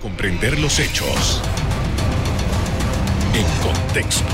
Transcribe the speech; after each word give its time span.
comprender 0.00 0.58
los 0.58 0.78
hechos 0.78 1.42
en 3.34 3.44
contexto. 3.62 4.32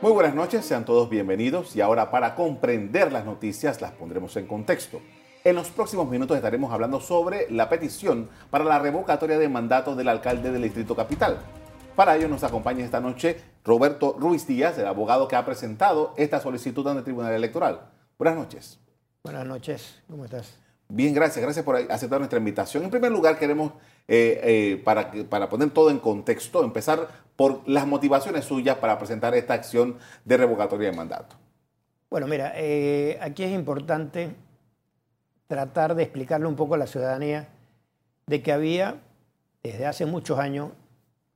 Muy 0.00 0.12
buenas 0.12 0.34
noches, 0.34 0.64
sean 0.64 0.84
todos 0.84 1.10
bienvenidos 1.10 1.74
y 1.74 1.80
ahora 1.80 2.12
para 2.12 2.36
comprender 2.36 3.10
las 3.10 3.24
noticias 3.24 3.80
las 3.80 3.90
pondremos 3.90 4.36
en 4.36 4.46
contexto. 4.46 5.00
En 5.42 5.56
los 5.56 5.70
próximos 5.70 6.08
minutos 6.08 6.36
estaremos 6.36 6.72
hablando 6.72 7.00
sobre 7.00 7.50
la 7.50 7.68
petición 7.68 8.30
para 8.50 8.64
la 8.64 8.78
revocatoria 8.78 9.38
de 9.38 9.48
mandato 9.48 9.96
del 9.96 10.08
alcalde 10.08 10.52
del 10.52 10.62
Distrito 10.62 10.94
Capital. 10.94 11.38
Para 11.96 12.16
ello 12.16 12.28
nos 12.28 12.44
acompaña 12.44 12.84
esta 12.84 13.00
noche 13.00 13.40
Roberto 13.64 14.14
Ruiz 14.18 14.46
Díaz, 14.46 14.78
el 14.78 14.86
abogado 14.86 15.26
que 15.26 15.34
ha 15.34 15.44
presentado 15.44 16.14
esta 16.16 16.40
solicitud 16.40 16.86
ante 16.86 16.98
el 17.00 17.04
Tribunal 17.04 17.32
Electoral. 17.32 17.90
Buenas 18.18 18.38
noches. 18.38 18.78
Buenas 19.24 19.46
noches, 19.46 20.02
¿cómo 20.08 20.24
estás? 20.24 20.65
Bien, 20.88 21.12
gracias. 21.12 21.42
Gracias 21.42 21.64
por 21.64 21.76
aceptar 21.76 22.18
nuestra 22.18 22.38
invitación. 22.38 22.84
En 22.84 22.90
primer 22.90 23.10
lugar, 23.10 23.38
queremos, 23.38 23.72
eh, 24.06 24.40
eh, 24.42 24.82
para, 24.84 25.10
para 25.28 25.48
poner 25.48 25.70
todo 25.70 25.90
en 25.90 25.98
contexto, 25.98 26.62
empezar 26.62 27.08
por 27.34 27.68
las 27.68 27.86
motivaciones 27.86 28.44
suyas 28.44 28.76
para 28.78 28.98
presentar 28.98 29.34
esta 29.34 29.54
acción 29.54 29.96
de 30.24 30.36
revocatoria 30.36 30.90
de 30.90 30.96
mandato. 30.96 31.36
Bueno, 32.08 32.28
mira, 32.28 32.52
eh, 32.54 33.18
aquí 33.20 33.42
es 33.42 33.52
importante 33.52 34.30
tratar 35.48 35.94
de 35.94 36.04
explicarle 36.04 36.46
un 36.46 36.56
poco 36.56 36.74
a 36.74 36.78
la 36.78 36.86
ciudadanía 36.86 37.48
de 38.26 38.42
que 38.42 38.52
había, 38.52 38.96
desde 39.62 39.86
hace 39.86 40.06
muchos 40.06 40.38
años, 40.38 40.70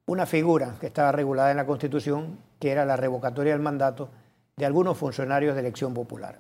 una 0.07 0.27
figura 0.27 0.77
que 0.81 0.87
estaba 0.87 1.13
regulada 1.13 1.51
en 1.51 1.57
la 1.57 1.67
Constitución, 1.67 2.39
que 2.61 2.71
era 2.71 2.85
la 2.85 2.97
revocatoria 2.97 3.53
del 3.53 3.63
mandato 3.63 4.09
de 4.57 4.67
algunos 4.67 4.97
funcionarios 4.97 5.55
de 5.55 5.61
elección 5.61 5.93
popular. 5.93 6.39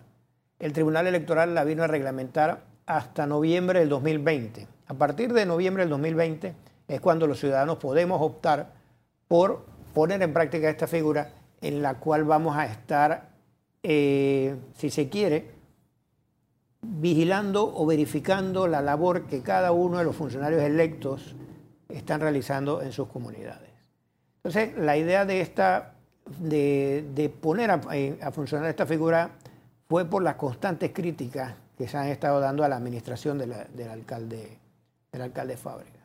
El 0.59 0.73
Tribunal 0.73 1.07
Electoral 1.07 1.55
la 1.55 1.65
vino 1.65 1.83
a 1.83 1.87
reglamentar 1.87 2.70
hasta 2.87 3.27
noviembre 3.27 3.81
del 3.81 3.89
2020. 3.89 4.67
A 4.87 4.95
partir 4.95 5.33
de 5.33 5.47
noviembre 5.47 5.85
del 5.85 5.91
2020 5.91 6.55
es 6.89 7.01
cuando 7.01 7.27
los 7.27 7.39
ciudadanos 7.39 7.79
podemos 7.79 8.21
optar 8.21 8.73
por 9.29 9.65
poner 9.95 10.23
en 10.23 10.33
práctica 10.33 10.69
esta 10.69 10.87
figura 10.87 11.33
en 11.61 11.83
la 11.83 11.95
cual 11.95 12.25
vamos 12.25 12.57
a 12.57 12.67
estar, 12.67 13.29
eh, 13.83 14.57
si 14.77 14.91
se 14.91 15.09
quiere, 15.09 15.51
vigilando 16.83 17.73
o 17.77 17.87
verificando 17.87 18.67
la 18.67 18.81
labor 18.81 19.27
que 19.27 19.43
cada 19.43 19.73
uno 19.73 19.99
de 19.99 20.05
los 20.05 20.17
funcionarios 20.17 20.63
electos 20.63 21.35
están 21.89 22.21
realizando 22.21 22.83
en 22.83 22.93
sus 22.93 23.09
comunidades. 23.09 23.71
Entonces, 24.37 24.77
la 24.79 24.97
idea 24.97 25.27
de, 25.27 25.43
esta, 25.43 25.95
de, 26.39 27.33
poner 27.41 27.71
a, 27.71 28.31
funcionar 28.33 28.71
esta 28.71 28.87
figura 28.87 29.33
fue 29.87 30.07
por 30.07 30.23
las 30.23 30.37
constantes 30.37 30.93
críticas 30.93 31.55
que 31.81 31.89
se 31.89 31.97
han 31.97 32.09
estado 32.09 32.41
dando 32.41 32.63
a 32.63 32.69
la 32.69 32.77
administración 32.77 33.39
del, 33.39 33.55
alcalde, 33.89 34.59
del 35.13 35.23
alcalde 35.23 35.57
Fábrega. 35.57 36.05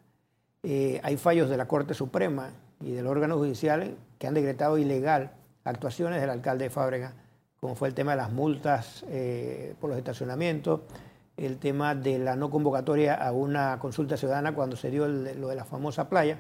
Eh, 0.63 1.01
hay 1.03 1.17
fallos 1.17 1.49
de 1.49 1.57
la 1.57 1.67
Corte 1.67 1.93
Suprema 1.93 2.51
y 2.79 2.91
del 2.91 3.07
órgano 3.07 3.35
judicial 3.35 3.97
que 4.17 4.25
han 4.25 4.35
decretado 4.35 4.77
ilegal 4.77 5.31
actuaciones 5.65 6.21
del 6.21 6.29
alcalde 6.29 6.69
Fábrega, 6.69 7.11
como 7.59 7.75
fue 7.75 7.89
el 7.89 7.93
tema 7.93 8.11
de 8.11 8.17
las 8.19 8.31
multas 8.31 9.03
eh, 9.09 9.75
por 9.81 9.89
los 9.89 9.99
estacionamientos, 9.99 10.79
el 11.35 11.57
tema 11.57 11.93
de 11.93 12.19
la 12.19 12.37
no 12.37 12.49
convocatoria 12.49 13.13
a 13.13 13.33
una 13.33 13.77
consulta 13.77 14.15
ciudadana 14.15 14.55
cuando 14.55 14.77
se 14.77 14.89
dio 14.89 15.09
lo 15.09 15.49
de 15.49 15.55
la 15.55 15.65
famosa 15.65 16.07
playa, 16.07 16.39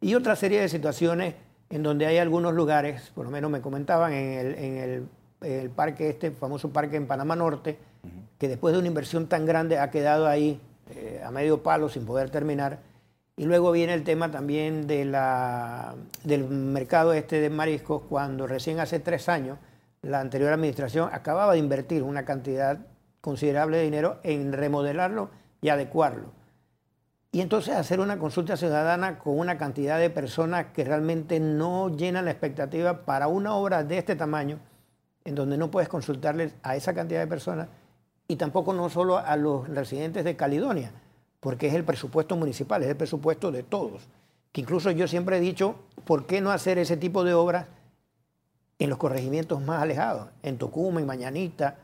y 0.00 0.14
otra 0.14 0.36
serie 0.36 0.60
de 0.60 0.68
situaciones 0.68 1.34
en 1.70 1.82
donde 1.82 2.06
hay 2.06 2.18
algunos 2.18 2.54
lugares, 2.54 3.10
por 3.16 3.24
lo 3.24 3.32
menos 3.32 3.50
me 3.50 3.60
comentaban 3.60 4.12
en 4.12 5.08
el, 5.40 5.70
parque, 5.70 6.08
este 6.10 6.30
famoso 6.30 6.72
parque 6.72 6.94
en 6.94 7.08
Panamá 7.08 7.34
Norte, 7.34 7.90
que 8.38 8.48
después 8.48 8.72
de 8.72 8.78
una 8.78 8.88
inversión 8.88 9.28
tan 9.28 9.46
grande 9.46 9.78
ha 9.78 9.90
quedado 9.90 10.26
ahí 10.26 10.60
eh, 10.90 11.22
a 11.24 11.30
medio 11.30 11.62
palo 11.62 11.88
sin 11.88 12.04
poder 12.04 12.30
terminar. 12.30 12.80
Y 13.36 13.44
luego 13.44 13.72
viene 13.72 13.94
el 13.94 14.04
tema 14.04 14.30
también 14.30 14.86
de 14.86 15.04
la, 15.04 15.94
del 16.24 16.44
mercado 16.48 17.12
este 17.12 17.40
de 17.40 17.50
mariscos, 17.50 18.02
cuando 18.08 18.46
recién 18.46 18.80
hace 18.80 19.00
tres 19.00 19.28
años 19.28 19.58
la 20.02 20.20
anterior 20.20 20.52
administración 20.52 21.08
acababa 21.12 21.52
de 21.52 21.60
invertir 21.60 22.02
una 22.02 22.24
cantidad 22.24 22.78
considerable 23.20 23.78
de 23.78 23.84
dinero 23.84 24.18
en 24.24 24.52
remodelarlo 24.52 25.30
y 25.60 25.68
adecuarlo. 25.68 26.32
Y 27.30 27.40
entonces 27.40 27.74
hacer 27.74 28.00
una 28.00 28.18
consulta 28.18 28.56
ciudadana 28.56 29.18
con 29.18 29.38
una 29.38 29.56
cantidad 29.56 29.98
de 29.98 30.10
personas 30.10 30.66
que 30.74 30.84
realmente 30.84 31.40
no 31.40 31.96
llenan 31.96 32.26
la 32.26 32.32
expectativa 32.32 33.04
para 33.04 33.28
una 33.28 33.54
obra 33.54 33.84
de 33.84 33.98
este 33.98 34.16
tamaño, 34.16 34.58
en 35.24 35.36
donde 35.36 35.56
no 35.56 35.70
puedes 35.70 35.88
consultarles 35.88 36.54
a 36.62 36.76
esa 36.76 36.92
cantidad 36.92 37.20
de 37.20 37.28
personas 37.28 37.68
y 38.28 38.36
tampoco 38.36 38.72
no 38.72 38.88
solo 38.88 39.18
a 39.18 39.36
los 39.36 39.68
residentes 39.68 40.24
de 40.24 40.36
Caledonia, 40.36 40.92
porque 41.40 41.66
es 41.66 41.74
el 41.74 41.84
presupuesto 41.84 42.36
municipal, 42.36 42.82
es 42.82 42.88
el 42.88 42.96
presupuesto 42.96 43.50
de 43.50 43.62
todos. 43.62 44.02
Que 44.52 44.60
incluso 44.60 44.90
yo 44.90 45.08
siempre 45.08 45.38
he 45.38 45.40
dicho, 45.40 45.76
¿por 46.04 46.26
qué 46.26 46.40
no 46.40 46.50
hacer 46.50 46.78
ese 46.78 46.96
tipo 46.96 47.24
de 47.24 47.34
obras 47.34 47.66
en 48.78 48.90
los 48.90 48.98
corregimientos 48.98 49.60
más 49.60 49.82
alejados? 49.82 50.28
En 50.42 50.58
Tocumen, 50.58 51.06
Mañanita, 51.06 51.78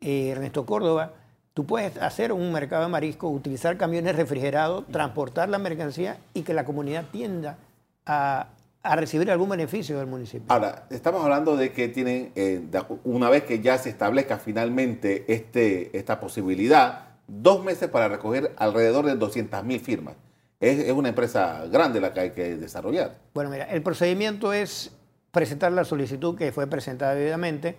eh, 0.00 0.28
Ernesto 0.28 0.64
Córdoba, 0.66 1.12
tú 1.52 1.66
puedes 1.66 1.96
hacer 1.98 2.32
un 2.32 2.52
mercado 2.52 2.84
de 2.84 2.88
marisco, 2.88 3.28
utilizar 3.28 3.76
camiones 3.76 4.16
refrigerados, 4.16 4.84
transportar 4.86 5.48
la 5.48 5.58
mercancía 5.58 6.18
y 6.32 6.42
que 6.42 6.54
la 6.54 6.64
comunidad 6.64 7.06
tienda 7.10 7.58
a, 8.04 8.48
recibir 8.94 9.30
algún 9.30 9.48
beneficio 9.48 9.98
del 9.98 10.06
municipio. 10.06 10.44
Ahora, 10.48 10.86
estamos 10.90 11.24
hablando 11.24 11.56
de 11.56 11.72
que 11.72 11.88
tienen, 11.88 12.30
eh, 12.36 12.62
una 13.04 13.28
vez 13.30 13.44
que 13.44 13.60
ya 13.60 13.78
se 13.78 13.90
establezca 13.90 14.38
finalmente 14.38 15.24
este, 15.26 15.96
esta 15.96 16.20
posibilidad, 16.20 17.08
dos 17.26 17.64
meses 17.64 17.88
para 17.88 18.06
recoger 18.08 18.54
alrededor 18.56 19.06
de 19.06 19.16
200 19.16 19.64
mil 19.64 19.80
firmas. 19.80 20.14
Es, 20.60 20.78
es, 20.78 20.92
una 20.92 21.08
empresa 21.08 21.64
grande 21.66 22.00
la 22.00 22.12
que 22.12 22.20
hay 22.20 22.30
que 22.30 22.56
desarrollar. 22.56 23.16
Bueno, 23.34 23.50
mira, 23.50 23.64
el 23.64 23.82
procedimiento 23.82 24.52
es 24.52 24.92
presentar 25.32 25.72
la 25.72 25.84
solicitud 25.84 26.36
que 26.36 26.52
fue 26.52 26.66
presentada 26.66 27.14
debidamente 27.14 27.76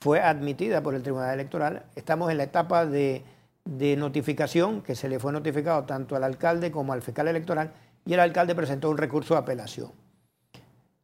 fue 0.00 0.20
admitida 0.20 0.82
por 0.82 0.94
el 0.94 1.02
Tribunal 1.02 1.34
Electoral. 1.34 1.84
Estamos 1.94 2.30
en 2.30 2.38
la 2.38 2.44
etapa 2.44 2.86
de, 2.86 3.22
notificación, 3.64 4.82
que 4.82 4.94
se 4.94 5.08
le 5.08 5.18
fue 5.18 5.32
notificado 5.32 5.84
tanto 5.84 6.16
al 6.16 6.24
alcalde 6.24 6.70
como 6.70 6.92
al 6.92 7.02
fiscal 7.02 7.28
electoral, 7.28 7.72
y 8.04 8.14
el 8.14 8.20
alcalde 8.20 8.54
presentó 8.54 8.90
un 8.90 8.98
recurso 8.98 9.34
de 9.34 9.40
apelación. 9.40 9.90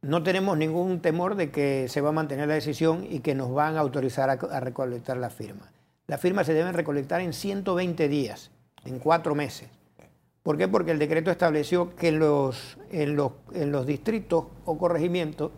No 0.03 0.21
tenemos 0.21 0.57
ningún 0.57 0.99
temor 0.99 1.35
de 1.35 1.49
que 1.49 1.87
se 1.87 2.01
va 2.01 2.09
a 2.09 2.11
mantener 2.11 2.49
la 2.49 2.55
decisión 2.55 3.07
y 3.09 3.21
que 3.21 3.35
nos 3.35 3.53
van 3.53 3.77
a 3.77 3.79
autorizar 3.79 4.29
a, 4.29 4.59
recolectar 4.59 5.15
las 5.15 5.33
firmas. 5.33 5.69
Las 6.07 6.19
firmas 6.19 6.45
se 6.45 6.53
deben 6.53 6.73
recolectar 6.73 7.21
en 7.21 7.31
120 7.31 8.09
días, 8.09 8.51
en 8.83 8.99
cuatro 8.99 9.33
meses. 9.33 9.69
¿Por 10.43 10.57
qué? 10.57 10.67
Porque 10.67 10.91
el 10.91 10.99
decreto 10.99 11.31
estableció 11.31 11.95
que 11.95 12.11
los, 12.11 12.77
en 12.91 13.15
los, 13.15 13.31
en 13.53 13.71
los 13.71 13.87
distritos 13.87 14.47
o 14.65 14.77
corregimientos 14.77 15.51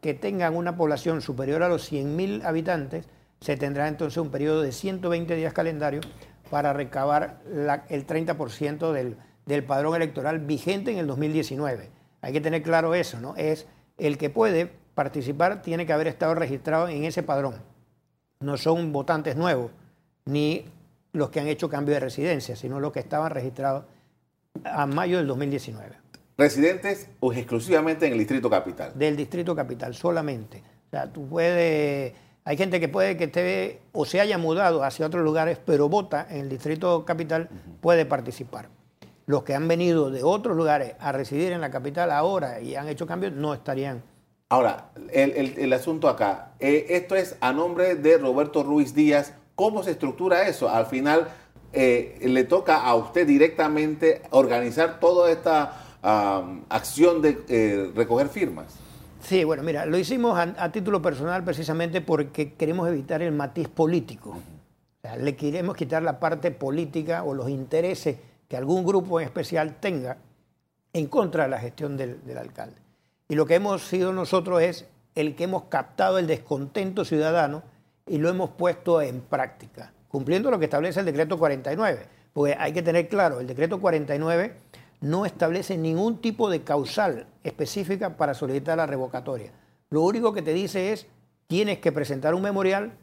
que 0.00 0.14
tengan 0.14 0.54
una 0.54 0.76
población 0.76 1.20
superior 1.20 1.64
a 1.64 1.68
los 1.68 1.90
100.000 1.90 2.44
habitantes, 2.44 3.06
se 3.40 3.56
tendrá 3.56 3.88
entonces 3.88 4.18
un 4.18 4.30
periodo 4.30 4.62
de 4.62 4.70
120 4.70 5.34
días 5.34 5.52
calendario 5.52 6.00
para 6.48 6.72
recabar 6.72 7.40
el 7.88 8.06
30% 8.06 8.92
del, 8.92 9.16
del 9.46 9.64
padrón 9.64 9.96
electoral 9.96 10.38
vigente 10.38 10.92
en 10.92 10.98
el 10.98 11.08
2019. 11.08 11.90
Hay 12.22 12.32
que 12.32 12.40
tener 12.40 12.62
claro 12.62 12.94
eso, 12.94 13.18
¿no? 13.18 13.34
Es 13.34 13.66
el 14.00 14.18
que 14.18 14.30
puede 14.30 14.70
participar 14.94 15.62
tiene 15.62 15.86
que 15.86 15.92
haber 15.92 16.08
estado 16.08 16.34
registrado 16.34 16.88
en 16.88 17.04
ese 17.04 17.22
padrón. 17.22 17.54
No 18.40 18.56
son 18.56 18.92
votantes 18.92 19.36
nuevos, 19.36 19.70
ni 20.24 20.64
los 21.12 21.30
que 21.30 21.40
han 21.40 21.48
hecho 21.48 21.68
cambio 21.68 21.94
de 21.94 22.00
residencia, 22.00 22.56
sino 22.56 22.80
los 22.80 22.92
que 22.92 23.00
estaban 23.00 23.30
registrados 23.30 23.84
a 24.64 24.86
mayo 24.86 25.18
del 25.18 25.26
2019 25.26 26.00
residentes 26.40 27.08
o 27.20 27.32
exclusivamente 27.32 28.06
en 28.06 28.12
el 28.12 28.18
Distrito 28.18 28.50
Capital. 28.50 28.92
Del 28.94 29.14
Distrito 29.14 29.54
Capital, 29.54 29.94
solamente. 29.94 30.62
O 30.86 30.90
sea, 30.90 31.12
tú 31.12 31.28
puedes... 31.28 32.14
Hay 32.44 32.56
gente 32.56 32.80
que 32.80 32.88
puede 32.88 33.16
que 33.16 33.24
esté 33.24 33.80
o 33.92 34.06
se 34.06 34.20
haya 34.20 34.38
mudado 34.38 34.82
hacia 34.82 35.06
otros 35.06 35.22
lugares, 35.22 35.58
pero 35.64 35.88
vota 35.88 36.26
en 36.30 36.40
el 36.40 36.48
Distrito 36.48 37.04
Capital, 37.04 37.50
puede 37.82 38.06
participar. 38.06 38.70
Los 39.30 39.44
que 39.44 39.54
han 39.54 39.68
venido 39.68 40.10
de 40.10 40.24
otros 40.24 40.56
lugares 40.56 40.94
a 40.98 41.12
residir 41.12 41.52
en 41.52 41.60
la 41.60 41.70
capital 41.70 42.10
ahora 42.10 42.60
y 42.60 42.74
han 42.74 42.88
hecho 42.88 43.06
cambios, 43.06 43.32
no 43.32 43.54
estarían. 43.54 44.02
Ahora, 44.48 44.90
el, 45.12 45.72
asunto 45.72 46.08
acá, 46.08 46.50
eh, 46.58 46.86
esto 46.88 47.14
es 47.14 47.36
a 47.40 47.52
nombre 47.52 47.94
de 47.94 48.18
Roberto 48.18 48.64
Ruiz 48.64 48.92
Díaz. 48.92 49.34
¿Cómo 49.54 49.84
se 49.84 49.92
estructura 49.92 50.48
eso? 50.48 50.68
Al 50.68 50.86
final, 50.86 51.28
eh, 51.72 52.18
le 52.22 52.42
toca 52.42 52.78
a 52.78 52.96
usted 52.96 53.24
directamente 53.24 54.22
organizar 54.30 54.98
toda 54.98 55.30
esta 55.30 55.76
acción 56.68 57.22
de 57.22 57.38
eh, 57.48 57.92
recoger 57.94 58.30
firmas? 58.30 58.74
Sí, 59.20 59.44
bueno, 59.44 59.62
mira, 59.62 59.86
lo 59.86 59.96
hicimos 59.96 60.36
a, 60.36 60.72
título 60.72 61.00
personal 61.00 61.44
precisamente 61.44 62.00
porque 62.00 62.54
queremos 62.54 62.88
evitar 62.88 63.22
el 63.22 63.30
matiz 63.30 63.68
político. 63.68 64.38
le 65.18 65.36
queremos 65.36 65.76
quitar 65.76 66.02
la 66.02 66.18
parte 66.18 66.50
política 66.50 67.22
o 67.22 67.32
los 67.32 67.48
intereses 67.48 68.16
que 68.50 68.56
algún 68.56 68.84
grupo 68.84 69.20
en 69.20 69.26
especial 69.26 69.76
tenga 69.78 70.16
en 70.92 71.06
contra 71.06 71.44
de 71.44 71.50
la 71.50 71.60
gestión 71.60 71.96
del, 71.96 72.18
alcalde. 72.36 72.74
Y 73.28 73.36
lo 73.36 73.46
que 73.46 73.54
hemos 73.54 73.86
sido 73.86 74.12
nosotros 74.12 74.60
es 74.60 74.86
el 75.14 75.36
que 75.36 75.44
hemos 75.44 75.64
captado 75.66 76.18
el 76.18 76.26
descontento 76.26 77.04
ciudadano 77.04 77.62
y 78.08 78.18
lo 78.18 78.28
hemos 78.28 78.50
puesto 78.50 79.02
en 79.02 79.20
práctica, 79.20 79.92
cumpliendo 80.08 80.50
lo 80.50 80.58
que 80.58 80.64
establece 80.64 80.98
el 80.98 81.06
decreto 81.06 81.38
49 81.38 82.06
Porque 82.32 82.56
hay 82.58 82.72
que 82.72 82.82
tener 82.82 83.08
claro, 83.08 83.38
el 83.38 83.46
decreto 83.46 83.80
49 83.80 84.56
no 85.02 85.26
establece 85.26 85.78
ningún 85.78 86.20
tipo 86.20 86.50
de 86.50 86.62
causal 86.62 87.28
específica 87.44 88.16
para 88.16 88.34
solicitar 88.34 88.76
la 88.76 88.86
revocatoria. 88.86 89.52
Lo 89.90 90.02
único 90.02 90.32
que 90.32 90.42
te 90.42 90.52
dice 90.52 90.92
es, 90.92 91.06
tienes 91.46 91.78
que 91.78 91.92
presentar 91.92 92.34
un 92.34 92.42
memorial, 92.42 92.94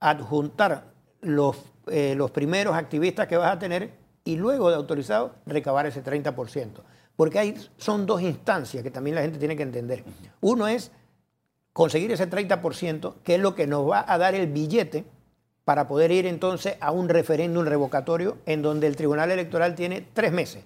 adjuntar 0.00 0.86
los, 1.20 1.56
eh, 1.86 2.16
los 2.16 2.32
primeros 2.32 2.74
activistas 2.74 3.28
que 3.28 3.36
vas 3.36 3.52
a 3.52 3.60
tener 3.60 4.01
y 4.24 4.36
luego 4.36 4.70
de 4.70 4.76
autorizado 4.76 5.34
recabar 5.46 5.86
ese 5.86 6.02
30%. 6.02 6.82
Porque 7.16 7.38
hay, 7.38 7.68
son 7.76 8.06
dos 8.06 8.22
instancias 8.22 8.82
que 8.82 8.90
también 8.90 9.16
la 9.16 9.22
gente 9.22 9.38
tiene 9.38 9.56
que 9.56 9.62
entender. 9.62 10.04
Uno 10.40 10.66
es 10.66 10.90
conseguir 11.72 12.12
ese 12.12 12.28
30%, 12.28 13.14
que 13.22 13.34
es 13.36 13.40
lo 13.40 13.54
que 13.54 13.66
nos 13.66 13.88
va 13.88 14.04
a 14.06 14.18
dar 14.18 14.34
el 14.34 14.46
billete 14.46 15.04
para 15.64 15.86
poder 15.86 16.10
ir 16.10 16.26
entonces 16.26 16.76
a 16.80 16.90
un 16.90 17.08
referéndum 17.08 17.64
revocatorio 17.64 18.38
en 18.46 18.62
donde 18.62 18.86
el 18.86 18.96
Tribunal 18.96 19.30
Electoral 19.30 19.74
tiene 19.74 20.06
tres 20.12 20.32
meses. 20.32 20.64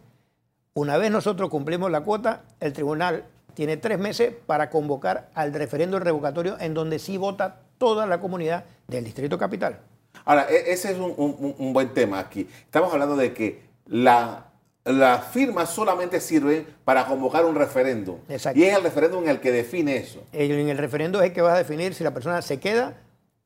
Una 0.75 0.97
vez 0.97 1.11
nosotros 1.11 1.51
cumplimos 1.51 1.91
la 1.91 2.03
cuota, 2.03 2.45
el 2.61 2.73
Tribunal 2.73 3.25
tiene 3.55 3.77
tres 3.77 3.99
meses 3.99 4.35
para 4.47 4.69
convocar 4.71 5.31
al 5.35 5.53
referéndum 5.53 6.01
revocatorio 6.01 6.57
en 6.61 6.75
donde 6.75 6.99
sí 6.99 7.17
vota 7.17 7.61
toda 7.79 8.07
la 8.07 8.21
comunidad 8.21 8.65
del 8.87 9.05
Distrito 9.05 9.39
Capital. 9.39 9.81
Ahora, 10.27 10.49
e-, 10.51 10.73
ese 10.73 10.93
es 10.93 10.99
un, 10.99 11.73
buen 11.73 11.95
tema 11.95 12.19
aquí. 12.19 12.47
Estamos 12.65 12.93
hablando 12.93 13.17
de 13.17 13.33
que 13.33 13.63
la, 13.87 14.49
la 14.85 15.21
firma 15.21 15.65
solamente 15.65 16.21
sirve 16.21 16.67
para 16.85 17.07
convocar 17.07 17.47
un 17.47 17.55
referéndum. 17.55 18.19
Y 18.29 18.65
es 18.65 18.77
el 18.77 18.83
referéndum 18.83 19.23
en 19.23 19.31
el 19.31 19.41
que 19.41 19.53
define 19.53 19.97
eso. 19.97 20.23
En 20.33 20.69
el 20.69 20.77
referéndum 20.77 21.23
es 21.23 21.29
el 21.29 21.33
que 21.33 21.41
va 21.41 21.55
a 21.55 21.59
definir 21.59 21.95
si 21.95 22.05
la 22.05 22.13
persona 22.13 22.43
se 22.43 22.61
queda 22.61 22.99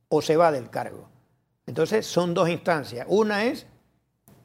o 0.08 0.22
se 0.22 0.36
va 0.36 0.50
del 0.50 0.70
cargo. 0.70 1.08
Entonces 1.66 2.06
son 2.06 2.34
dos 2.34 2.48
instancias. 2.48 3.06
Una 3.08 3.44
es 3.44 3.66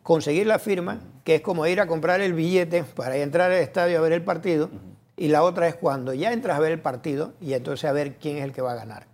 conseguir 0.04 0.46
la 0.46 0.60
firma, 0.60 1.00
que 1.24 1.36
es 1.36 1.42
como 1.42 1.66
ir 1.66 1.80
a 1.80 1.88
comprar 1.88 2.22
el 2.22 2.34
billete 2.34 2.84
para 2.84 3.16
entrar 3.18 3.50
al 3.52 3.58
estadio 3.58 3.98
a 3.98 4.02
ver 4.02 4.12
el 4.12 4.24
partido. 4.24 4.70
Y 5.18 5.30
la 5.30 5.44
otra 5.44 5.70
es 5.70 5.76
cuando 5.76 6.14
ya 6.14 6.34
entras 6.34 6.58
a 6.58 6.60
ver 6.60 6.74
el 6.74 6.82
partido 6.82 7.34
y 7.40 7.54
entonces 7.54 7.90
a 7.90 7.94
ver 7.94 8.18
quién 8.18 8.38
es 8.38 8.44
el 8.44 8.52
que 8.52 8.62
va 8.62 8.74
a 8.74 8.76
ganar. 8.76 9.08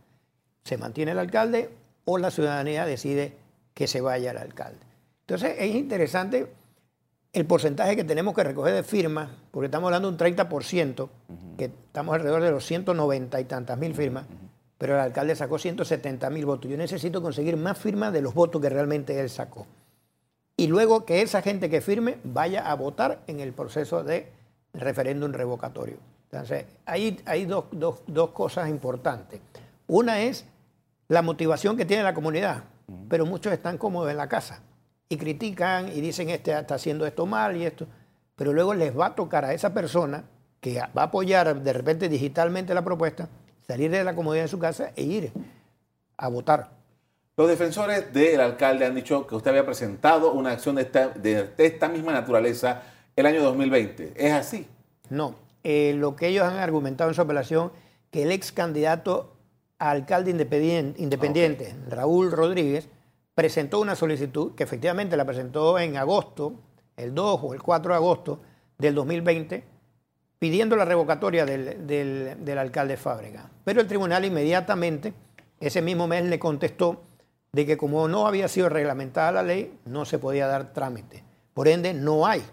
¿Se 0.64 0.78
mantiene 0.78 1.12
el 1.12 1.20
alcalde 1.20 1.70
o 2.06 2.18
la 2.18 2.32
ciudadanía 2.32 2.86
decide 2.86 3.36
que 3.74 3.88
se 3.88 4.02
vaya 4.02 4.32
el 4.32 4.38
alcalde? 4.38 4.86
Entonces 5.22 5.56
es 5.60 5.76
interesante 5.76 6.52
el 7.34 7.46
porcentaje 7.46 7.96
que 7.96 8.04
tenemos 8.04 8.36
que 8.36 8.44
recoger 8.44 8.74
de 8.74 8.84
firmas, 8.84 9.30
porque 9.52 9.66
estamos 9.66 9.88
hablando 9.88 10.12
de 10.12 10.14
un 10.14 10.36
30%, 10.36 11.10
que 11.58 11.66
estamos 11.66 12.14
alrededor 12.14 12.42
de 12.42 12.52
los 12.52 12.66
190 12.66 13.40
y 13.40 13.46
tantas 13.46 13.78
mil 13.78 13.94
firmas 13.96 14.26
pero 14.82 14.96
el 14.96 15.02
alcalde 15.02 15.36
sacó 15.36 15.60
170 15.60 16.28
mil 16.32 16.48
votos. 16.48 16.72
Yo 16.72 16.76
necesito 16.76 17.22
conseguir 17.22 17.56
más 17.56 17.78
firmas 17.78 18.12
de 18.12 18.20
los 18.20 18.34
votos 18.34 18.60
que 18.60 18.68
realmente 18.68 19.20
él 19.20 19.30
sacó. 19.30 19.68
Y 20.58 20.66
luego 20.66 21.06
que 21.06 21.22
esa 21.22 21.44
gente 21.44 21.70
que 21.70 21.82
firme 21.82 22.18
vaya 22.24 22.68
a 22.68 22.74
votar 22.74 23.22
en 23.28 23.42
el 23.42 23.54
proceso 23.54 24.04
de 24.04 24.32
referéndum 24.74 25.34
revocatorio. 25.34 25.98
Entonces, 26.32 26.66
hay, 26.88 27.22
hay 27.26 27.46
dos, 27.46 27.66
cosas 28.34 28.70
importantes. 28.70 29.40
Una 29.86 30.24
es 30.24 30.46
la 31.12 31.22
motivación 31.22 31.76
que 31.76 31.84
tiene 31.84 32.04
la 32.04 32.14
comunidad, 32.14 32.64
pero 33.10 33.26
muchos 33.26 33.52
están 33.52 33.78
cómodos 33.78 34.10
en 34.10 34.16
la 34.16 34.30
casa 34.30 34.62
y 35.10 35.18
critican 35.18 35.90
y 35.90 36.00
dicen, 36.00 36.30
este 36.30 36.58
está 36.58 36.76
haciendo 36.76 37.06
esto 37.06 37.26
mal 37.26 37.58
y 37.58 37.66
esto, 37.66 37.86
pero 38.38 38.54
luego 38.54 38.74
les 38.74 38.98
va 38.98 39.08
a 39.08 39.16
tocar 39.16 39.44
a 39.44 39.54
esa 39.54 39.74
persona 39.74 40.24
que 40.62 40.80
va 40.80 41.02
a 41.02 41.04
apoyar 41.04 41.62
de 41.62 41.74
repente 41.74 42.08
digitalmente 42.08 42.74
la 42.74 42.82
propuesta, 42.82 43.28
salir 43.68 43.92
de 43.92 44.06
la 44.06 44.16
comodidad 44.16 44.44
de 44.44 44.48
su 44.48 44.58
casa 44.58 44.94
e 44.96 45.04
ir 45.04 45.34
a 46.16 46.30
votar. 46.30 46.70
Los 47.36 47.50
defensores 47.50 48.14
del 48.14 48.40
alcalde 48.40 48.86
han 48.86 48.96
dicho 48.96 49.28
que 49.28 49.36
usted 49.36 49.50
había 49.50 49.66
presentado 49.66 50.32
una 50.32 50.52
acción 50.52 50.76
de 50.76 51.52
esta, 51.58 51.90
misma 51.90 52.14
naturaleza 52.14 52.84
el 53.18 53.26
año 53.26 53.44
2020. 53.44 54.14
¿Es 54.16 54.32
así? 54.32 54.66
No. 55.10 55.36
Eh, 55.66 55.94
lo 55.94 56.16
que 56.16 56.30
ellos 56.30 56.46
han 56.46 56.56
argumentado 56.56 57.10
en 57.10 57.16
su 57.16 57.22
apelación, 57.22 57.74
que 58.12 58.24
el 58.24 58.32
ex 58.32 58.54
candidato 58.54 59.36
a 59.82 59.90
alcalde 59.90 60.30
independiente, 60.30 61.76
Raúl 61.90 62.32
Rodríguez, 62.32 62.88
presentó 63.34 63.80
una 63.80 63.96
solicitud, 63.96 64.54
que 64.54 64.62
efectivamente 64.62 65.18
la 65.18 65.26
presentó 65.26 65.80
en 65.80 65.98
agosto, 65.98 66.54
el 66.96 67.16
2 67.16 67.40
o 67.42 67.54
el 67.56 67.64
4 67.64 67.92
de 67.92 67.96
agosto 67.96 68.40
del 68.78 68.94
2020, 68.94 69.64
pidiendo 70.38 70.76
la 70.76 70.86
revocatoria 70.86 71.48
del, 71.48 72.58
alcalde 72.60 72.96
Fábrega. 72.96 73.50
Pero 73.64 73.82
el 73.82 73.88
tribunal 73.88 74.24
inmediatamente, 74.24 75.16
ese 75.60 75.82
mismo 75.82 76.08
mes, 76.08 76.26
le 76.26 76.38
contestó 76.38 77.02
de 77.52 77.66
que 77.66 77.76
como 77.76 78.08
no 78.08 78.28
había 78.28 78.48
sido 78.48 78.70
reglamentada 78.70 79.32
la 79.32 79.42
ley, 79.42 79.80
no 79.86 80.06
se 80.06 80.20
podía 80.20 80.46
dar 80.46 80.74
trámite. 80.74 81.24
Por 81.56 81.68
ende, 81.68 81.96
no 81.96 82.28
hay 82.28 82.44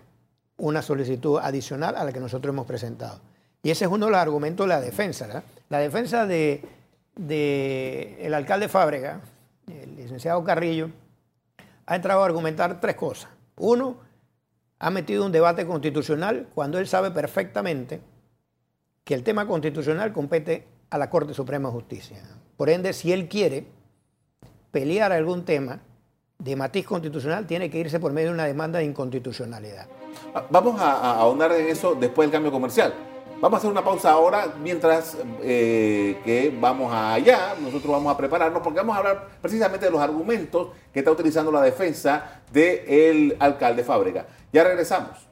una 0.56 0.80
solicitud 0.80 1.40
adicional 1.42 1.94
a 1.94 2.04
la 2.04 2.12
que 2.12 2.20
nosotros 2.20 2.54
hemos 2.54 2.66
presentado. 2.66 3.20
Y 3.62 3.70
ese 3.70 3.84
es 3.84 3.90
uno 3.90 4.06
de 4.06 4.12
los 4.12 4.20
argumentos 4.20 4.64
de 4.64 4.68
la 4.68 4.80
defensa. 4.80 5.42
La 5.68 5.78
defensa 5.78 6.26
del 7.18 7.26
de, 7.26 8.16
el 8.20 8.32
alcalde 8.32 8.68
Fábrega, 8.68 9.20
el 9.66 9.96
licenciado 9.96 10.42
Carrillo, 10.44 10.90
ha 11.84 11.96
entrado 11.96 12.22
a 12.22 12.26
argumentar 12.26 12.80
tres 12.80 12.94
cosas. 12.94 13.30
Uno, 13.56 13.96
ha 14.78 14.90
metido 14.90 15.26
un 15.26 15.32
debate 15.32 15.66
constitucional 15.66 16.46
cuando 16.54 16.78
él 16.78 16.86
sabe 16.86 17.10
perfectamente 17.10 18.00
que 19.02 19.14
el 19.14 19.24
tema 19.24 19.46
constitucional 19.46 20.12
compete 20.12 20.66
a 20.90 20.98
la 20.98 21.10
Corte 21.10 21.34
Suprema 21.34 21.68
de 21.68 21.74
Justicia. 21.74 22.18
Por 22.56 22.70
ende, 22.70 22.92
si 22.92 23.12
él 23.12 23.28
quiere 23.28 23.66
pelear 24.70 25.12
algún 25.12 25.44
tema 25.44 25.80
de 26.38 26.54
matiz 26.54 26.86
constitucional, 26.86 27.46
tiene 27.46 27.68
que 27.68 27.78
irse 27.78 27.98
por 27.98 28.12
medio 28.12 28.28
de 28.28 28.34
una 28.34 28.44
demanda 28.44 28.78
de 28.78 28.84
inconstitucionalidad. 28.84 29.88
Ah, 30.34 30.46
vamos 30.50 30.80
a, 30.80 31.18
ahondar 31.18 31.50
en 31.52 31.68
eso 31.68 31.96
después 31.96 32.26
del 32.26 32.32
cambio 32.32 32.52
comercial. 32.52 32.94
Vamos 33.40 33.58
a 33.58 33.58
hacer 33.58 33.70
una 33.70 33.84
pausa 33.84 34.10
ahora 34.10 34.54
mientras 34.60 35.16
eh, 35.42 36.18
que 36.24 36.52
vamos 36.60 36.92
allá. 36.92 37.54
Nosotros 37.60 37.92
vamos 37.92 38.12
a 38.12 38.16
prepararnos 38.16 38.62
porque 38.62 38.80
vamos 38.80 38.96
a 38.96 38.98
hablar 38.98 39.28
precisamente 39.40 39.86
de 39.86 39.92
los 39.92 40.00
argumentos 40.00 40.70
que 40.92 40.98
está 40.98 41.12
utilizando 41.12 41.52
la 41.52 41.62
defensa 41.62 42.40
del 42.52 43.36
alcalde 43.38 43.84
Fábrega. 43.84 44.26
Ya 44.52 44.64
regresamos. 44.64 45.27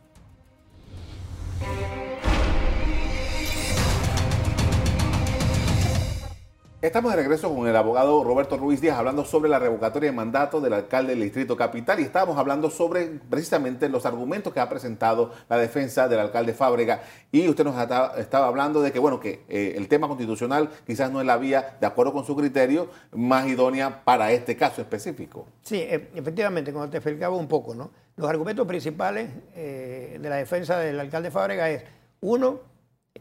Estamos 6.86 7.10
de 7.10 7.16
regreso 7.16 7.52
con 7.52 7.66
el 7.66 7.74
abogado 7.74 8.22
Roberto 8.22 8.56
Ruiz 8.56 8.80
Díaz 8.80 8.96
hablando 8.96 9.24
sobre 9.24 9.50
la 9.50 9.58
revocatoria 9.58 10.08
de 10.08 10.16
mandato 10.16 10.60
del 10.60 10.72
alcalde 10.72 11.14
del 11.14 11.24
Distrito 11.24 11.56
Capital 11.56 11.98
y 11.98 12.04
estábamos 12.04 12.38
hablando 12.38 12.70
sobre 12.70 13.06
precisamente 13.28 13.88
los 13.88 14.06
argumentos 14.06 14.52
que 14.52 14.60
ha 14.60 14.68
presentado 14.68 15.32
la 15.48 15.58
defensa 15.58 16.06
del 16.06 16.20
alcalde 16.20 16.54
Fábrega 16.54 17.02
y 17.32 17.48
usted 17.48 17.64
nos 17.64 17.74
estaba 17.76 18.46
hablando 18.46 18.82
de 18.82 18.92
que 18.92 19.00
bueno 19.00 19.18
que 19.18 19.42
eh, 19.48 19.74
el 19.76 19.88
tema 19.88 20.06
constitucional 20.06 20.70
quizás 20.86 21.10
no 21.10 21.20
es 21.20 21.26
la 21.26 21.38
vía 21.38 21.76
de 21.80 21.88
acuerdo 21.88 22.12
con 22.12 22.24
su 22.24 22.36
criterio 22.36 22.88
más 23.10 23.48
idónea 23.48 24.04
para 24.04 24.30
este 24.30 24.56
caso 24.56 24.80
específico. 24.80 25.48
Sí, 25.62 25.78
e, 25.78 26.10
efectivamente, 26.14 26.72
como 26.72 26.88
te 26.88 26.98
explicaba 26.98 27.34
un 27.34 27.48
poco, 27.48 27.74
¿no? 27.74 27.90
Los 28.14 28.30
argumentos 28.30 28.64
principales 28.64 29.28
eh, 29.56 30.20
de 30.22 30.28
la 30.28 30.36
defensa 30.36 30.78
del 30.78 31.00
alcalde 31.00 31.32
Fábrega 31.32 31.68
es 31.68 31.82
uno 32.20 32.75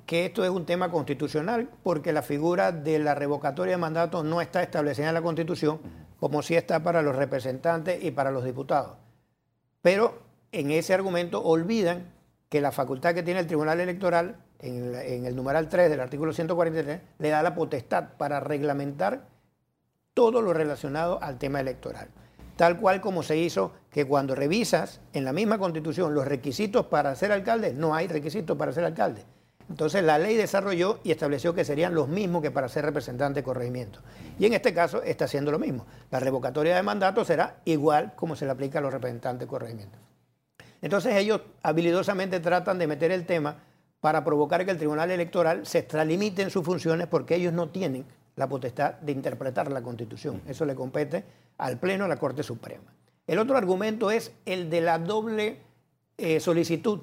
que 0.05 0.25
esto 0.25 0.43
es 0.43 0.49
un 0.49 0.65
tema 0.65 0.91
constitucional 0.91 1.69
porque 1.83 2.13
la 2.13 2.21
figura 2.21 2.71
de 2.71 2.99
la 2.99 3.15
revocatoria 3.15 3.73
de 3.73 3.77
mandato 3.77 4.23
no 4.23 4.41
está 4.41 4.61
establecida 4.61 5.07
en 5.07 5.13
la 5.13 5.21
Constitución 5.21 5.79
como 6.19 6.41
sí 6.41 6.55
está 6.55 6.83
para 6.83 7.01
los 7.01 7.15
representantes 7.15 8.03
y 8.03 8.11
para 8.11 8.31
los 8.31 8.43
diputados. 8.43 8.97
Pero 9.81 10.19
en 10.51 10.71
ese 10.71 10.93
argumento 10.93 11.43
olvidan 11.43 12.13
que 12.49 12.61
la 12.61 12.71
facultad 12.71 13.13
que 13.13 13.23
tiene 13.23 13.39
el 13.39 13.47
Tribunal 13.47 13.79
Electoral 13.79 14.37
en 14.59 14.77
el, 14.77 14.95
en 14.95 15.25
el 15.25 15.35
numeral 15.35 15.67
3 15.69 15.89
del 15.89 15.99
artículo 15.99 16.33
143 16.33 17.01
le 17.19 17.29
da 17.29 17.43
la 17.43 17.55
potestad 17.55 18.13
para 18.17 18.39
reglamentar 18.39 19.27
todo 20.13 20.41
lo 20.41 20.53
relacionado 20.53 21.21
al 21.21 21.37
tema 21.37 21.59
electoral. 21.59 22.07
Tal 22.55 22.79
cual 22.79 23.01
como 23.01 23.21
se 23.21 23.37
hizo 23.37 23.73
que 23.91 24.05
cuando 24.05 24.33
revisas 24.33 25.01
en 25.13 25.25
la 25.25 25.33
misma 25.33 25.57
constitución 25.57 26.13
los 26.13 26.25
requisitos 26.25 26.85
para 26.85 27.13
ser 27.15 27.31
alcalde, 27.31 27.73
no 27.73 27.93
hay 27.93 28.07
requisitos 28.07 28.57
para 28.57 28.71
ser 28.71 28.85
alcalde. 28.85 29.25
Entonces 29.69 30.03
la 30.03 30.19
ley 30.19 30.35
desarrolló 30.35 30.99
y 31.03 31.11
estableció 31.11 31.53
que 31.53 31.65
serían 31.65 31.95
los 31.95 32.07
mismos 32.07 32.41
que 32.41 32.51
para 32.51 32.69
ser 32.69 32.85
representante 32.85 33.39
de 33.39 33.43
corregimiento. 33.43 33.99
Y 34.37 34.45
en 34.45 34.53
este 34.53 34.73
caso 34.73 35.01
está 35.01 35.25
haciendo 35.25 35.51
lo 35.51 35.59
mismo. 35.59 35.85
La 36.11 36.19
revocatoria 36.19 36.75
de 36.75 36.83
mandato 36.83 37.25
será 37.25 37.57
igual 37.65 38.13
como 38.15 38.35
se 38.35 38.45
le 38.45 38.51
aplica 38.51 38.79
a 38.79 38.81
los 38.81 38.93
representantes 38.93 39.47
de 39.47 39.49
corregimiento. 39.49 39.97
Entonces 40.81 41.15
ellos 41.15 41.41
habilidosamente 41.63 42.39
tratan 42.39 42.77
de 42.77 42.87
meter 42.87 43.11
el 43.11 43.25
tema 43.25 43.57
para 44.01 44.23
provocar 44.23 44.63
que 44.65 44.71
el 44.71 44.77
Tribunal 44.77 45.09
Electoral 45.09 45.65
se 45.65 45.79
extralimite 45.79 46.43
en 46.43 46.51
sus 46.51 46.63
funciones 46.63 47.07
porque 47.07 47.35
ellos 47.35 47.53
no 47.53 47.69
tienen 47.69 48.05
la 48.35 48.47
potestad 48.47 48.93
de 48.95 49.13
interpretar 49.13 49.71
la 49.71 49.81
Constitución. 49.81 50.41
Eso 50.47 50.65
le 50.65 50.75
compete 50.75 51.23
al 51.57 51.79
Pleno 51.79 52.03
de 52.03 52.09
la 52.09 52.17
Corte 52.17 52.43
Suprema. 52.43 52.93
El 53.25 53.39
otro 53.39 53.57
argumento 53.57 54.11
es 54.11 54.31
el 54.45 54.69
de 54.69 54.81
la 54.81 54.99
doble 54.99 55.57
eh, 56.17 56.39
solicitud 56.39 56.99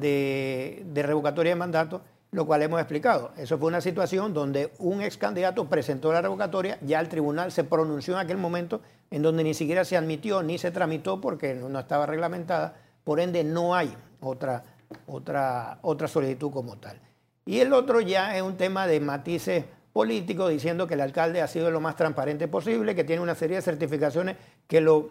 de, 0.00 0.84
revocatoria 0.94 1.52
de 1.52 1.56
mandato 1.56 2.02
lo 2.30 2.46
cual 2.46 2.62
hemos 2.62 2.80
explicado. 2.80 3.32
Eso 3.36 3.58
fue 3.58 3.68
una 3.68 3.82
situación 3.82 4.32
donde 4.32 4.72
un 4.78 5.02
ex 5.02 5.18
candidato 5.18 5.66
presentó 5.66 6.14
la 6.14 6.22
revocatoria, 6.22 6.78
ya 6.80 6.98
el 6.98 7.10
tribunal 7.10 7.52
se 7.52 7.62
pronunció 7.62 8.14
en 8.14 8.20
aquel 8.20 8.38
momento 8.38 8.80
en 9.10 9.20
donde 9.20 9.44
ni 9.44 9.52
siquiera 9.52 9.84
se 9.84 9.98
admitió 9.98 10.42
ni 10.42 10.56
se 10.56 10.70
tramitó 10.70 11.20
porque 11.20 11.52
no 11.52 11.78
estaba 11.78 12.06
reglamentada, 12.06 12.74
por 13.04 13.20
ende 13.20 13.44
no 13.44 13.74
hay 13.74 13.94
otra, 14.22 14.64
otra, 15.06 15.78
otra 15.82 16.08
solicitud 16.08 16.50
como 16.50 16.78
tal. 16.78 16.98
Y 17.44 17.60
el 17.60 17.74
otro 17.74 18.00
ya 18.00 18.34
es 18.34 18.42
un 18.42 18.56
tema 18.56 18.86
de 18.86 19.00
matices 19.00 19.66
políticos, 19.92 20.50
diciendo 20.50 20.86
que 20.86 20.94
el 20.94 21.00
alcalde 21.00 21.42
ha 21.42 21.46
sido 21.46 21.70
lo 21.70 21.80
más 21.80 21.96
transparente 21.96 22.48
posible, 22.48 22.94
que 22.94 23.04
tiene 23.04 23.20
una 23.20 23.34
serie 23.34 23.56
de 23.56 23.62
certificaciones 23.62 24.36
que 24.66 24.80
lo 24.80 25.10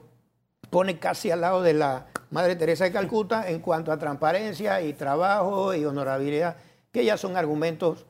pone 0.70 1.00
casi 1.00 1.32
al 1.32 1.42
lado 1.42 1.62
de 1.62 1.74
la 1.74 2.08
Madre 2.32 2.56
Teresa 2.56 2.86
de 2.86 2.92
Calcuta 2.92 3.50
en 3.50 3.60
cuanto 3.60 3.92
a 3.92 3.98
transparencia 3.98 4.82
y 4.82 4.94
trabajo 4.94 5.74
y 5.74 5.86
honorabilidad 5.86 6.56
que 6.92 7.04
ya 7.04 7.18
son 7.18 7.36
argumentos 7.36 8.06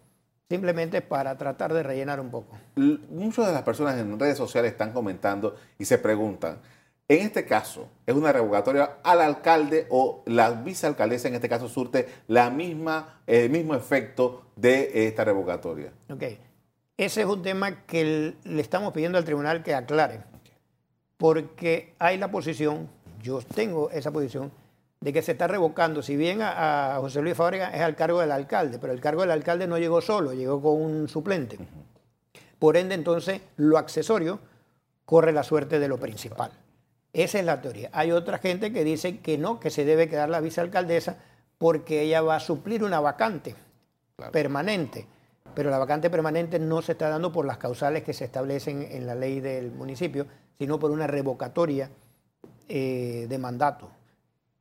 simplemente 0.48 1.02
para 1.02 1.38
tratar 1.38 1.74
de 1.74 1.82
rellenar 1.82 2.20
un 2.20 2.30
poco. 2.30 2.58
Muchas 2.76 3.48
de 3.48 3.54
las 3.54 3.64
personas 3.64 3.98
en 3.98 4.20
redes 4.20 4.38
sociales 4.38 4.74
están 4.74 4.92
comentando 4.92 5.56
y 5.80 5.86
se 5.86 5.98
preguntan, 5.98 6.60
en 7.08 7.26
este 7.26 7.46
caso, 7.46 7.90
¿es 8.06 8.16
una 8.16 8.32
revocatoria 8.32 8.98
al 9.04 9.22
alcalde 9.22 9.88
o 9.90 10.24
la 10.26 10.52
vicealcaldesa 10.52 11.28
en 11.28 11.36
este 11.36 11.50
caso 11.50 11.68
surte 11.68 12.08
la 12.28 12.50
misma, 12.50 13.22
el 13.28 13.50
mismo 13.50 13.76
efecto 13.76 14.44
de 14.56 15.08
esta 15.08 15.24
revocatoria? 15.24 15.92
Ok, 16.10 16.24
ese 16.98 17.22
es 17.22 17.28
un 17.28 17.42
tema 17.42 17.86
que 17.86 18.36
le 18.44 18.62
estamos 18.62 18.94
pidiendo 18.94 19.18
al 19.18 19.26
tribunal 19.26 19.64
que 19.64 19.74
aclare, 19.74 20.22
porque 21.22 21.94
hay 22.00 22.18
la 22.18 22.32
posición, 22.32 22.90
yo 23.22 23.42
tengo 23.44 23.92
esa 23.92 24.10
posición, 24.10 24.52
de 25.02 25.14
que 25.14 25.22
se 25.22 25.34
está 25.34 25.48
revocando. 25.48 26.02
Si 26.02 26.16
bien 26.16 26.40
a, 26.42 26.98
José 27.00 27.22
Luis 27.22 27.38
Fábrega 27.38 27.70
es 27.70 27.82
al 27.82 27.96
cargo 27.96 28.22
del 28.22 28.32
alcalde, 28.32 28.80
pero 28.80 28.92
el 28.92 29.00
cargo 29.00 29.22
del 29.22 29.30
alcalde 29.30 29.68
no 29.68 29.78
llegó 29.78 30.02
solo, 30.02 30.34
llegó 30.34 30.60
con 30.60 30.82
un 30.82 31.08
suplente. 31.08 31.60
Por 32.58 32.76
ende, 32.76 32.96
entonces, 32.96 33.40
lo 33.58 33.78
accesorio 33.78 34.40
corre 35.06 35.32
la 35.32 35.44
suerte 35.44 35.78
de 35.78 35.88
lo 35.88 36.00
principal. 36.00 36.54
Esa 37.14 37.38
es 37.38 37.46
la 37.46 37.62
teoría. 37.62 37.92
Hay 37.94 38.12
otra 38.12 38.40
gente 38.40 38.74
que 38.74 38.84
dice 38.84 39.20
que 39.20 39.38
no, 39.38 39.60
que 39.60 39.70
se 39.70 39.86
debe 39.86 40.10
quedar 40.10 40.30
la 40.30 40.42
vicealcaldesa 40.42 41.18
porque 41.60 42.02
ella 42.02 42.24
va 42.24 42.38
a 42.38 42.40
suplir 42.40 42.84
una 42.84 43.00
vacante 43.00 43.56
permanente. 44.32 45.06
Pero 45.54 45.70
la 45.70 45.78
vacante 45.78 46.10
permanente 46.10 46.60
no 46.60 46.82
se 46.82 46.94
está 46.94 47.10
dando 47.10 47.32
por 47.32 47.46
las 47.46 47.58
causales 47.58 48.04
que 48.04 48.14
se 48.14 48.26
establecen 48.26 48.88
en 48.90 49.06
la 49.06 49.16
ley 49.16 49.40
del 49.40 49.72
municipio, 49.72 50.26
sino 50.58 50.80
por 50.80 50.92
una 50.92 51.08
revocatoria 51.08 51.90
eh, 52.70 53.26
de 53.28 53.38
mandato. 53.38 53.90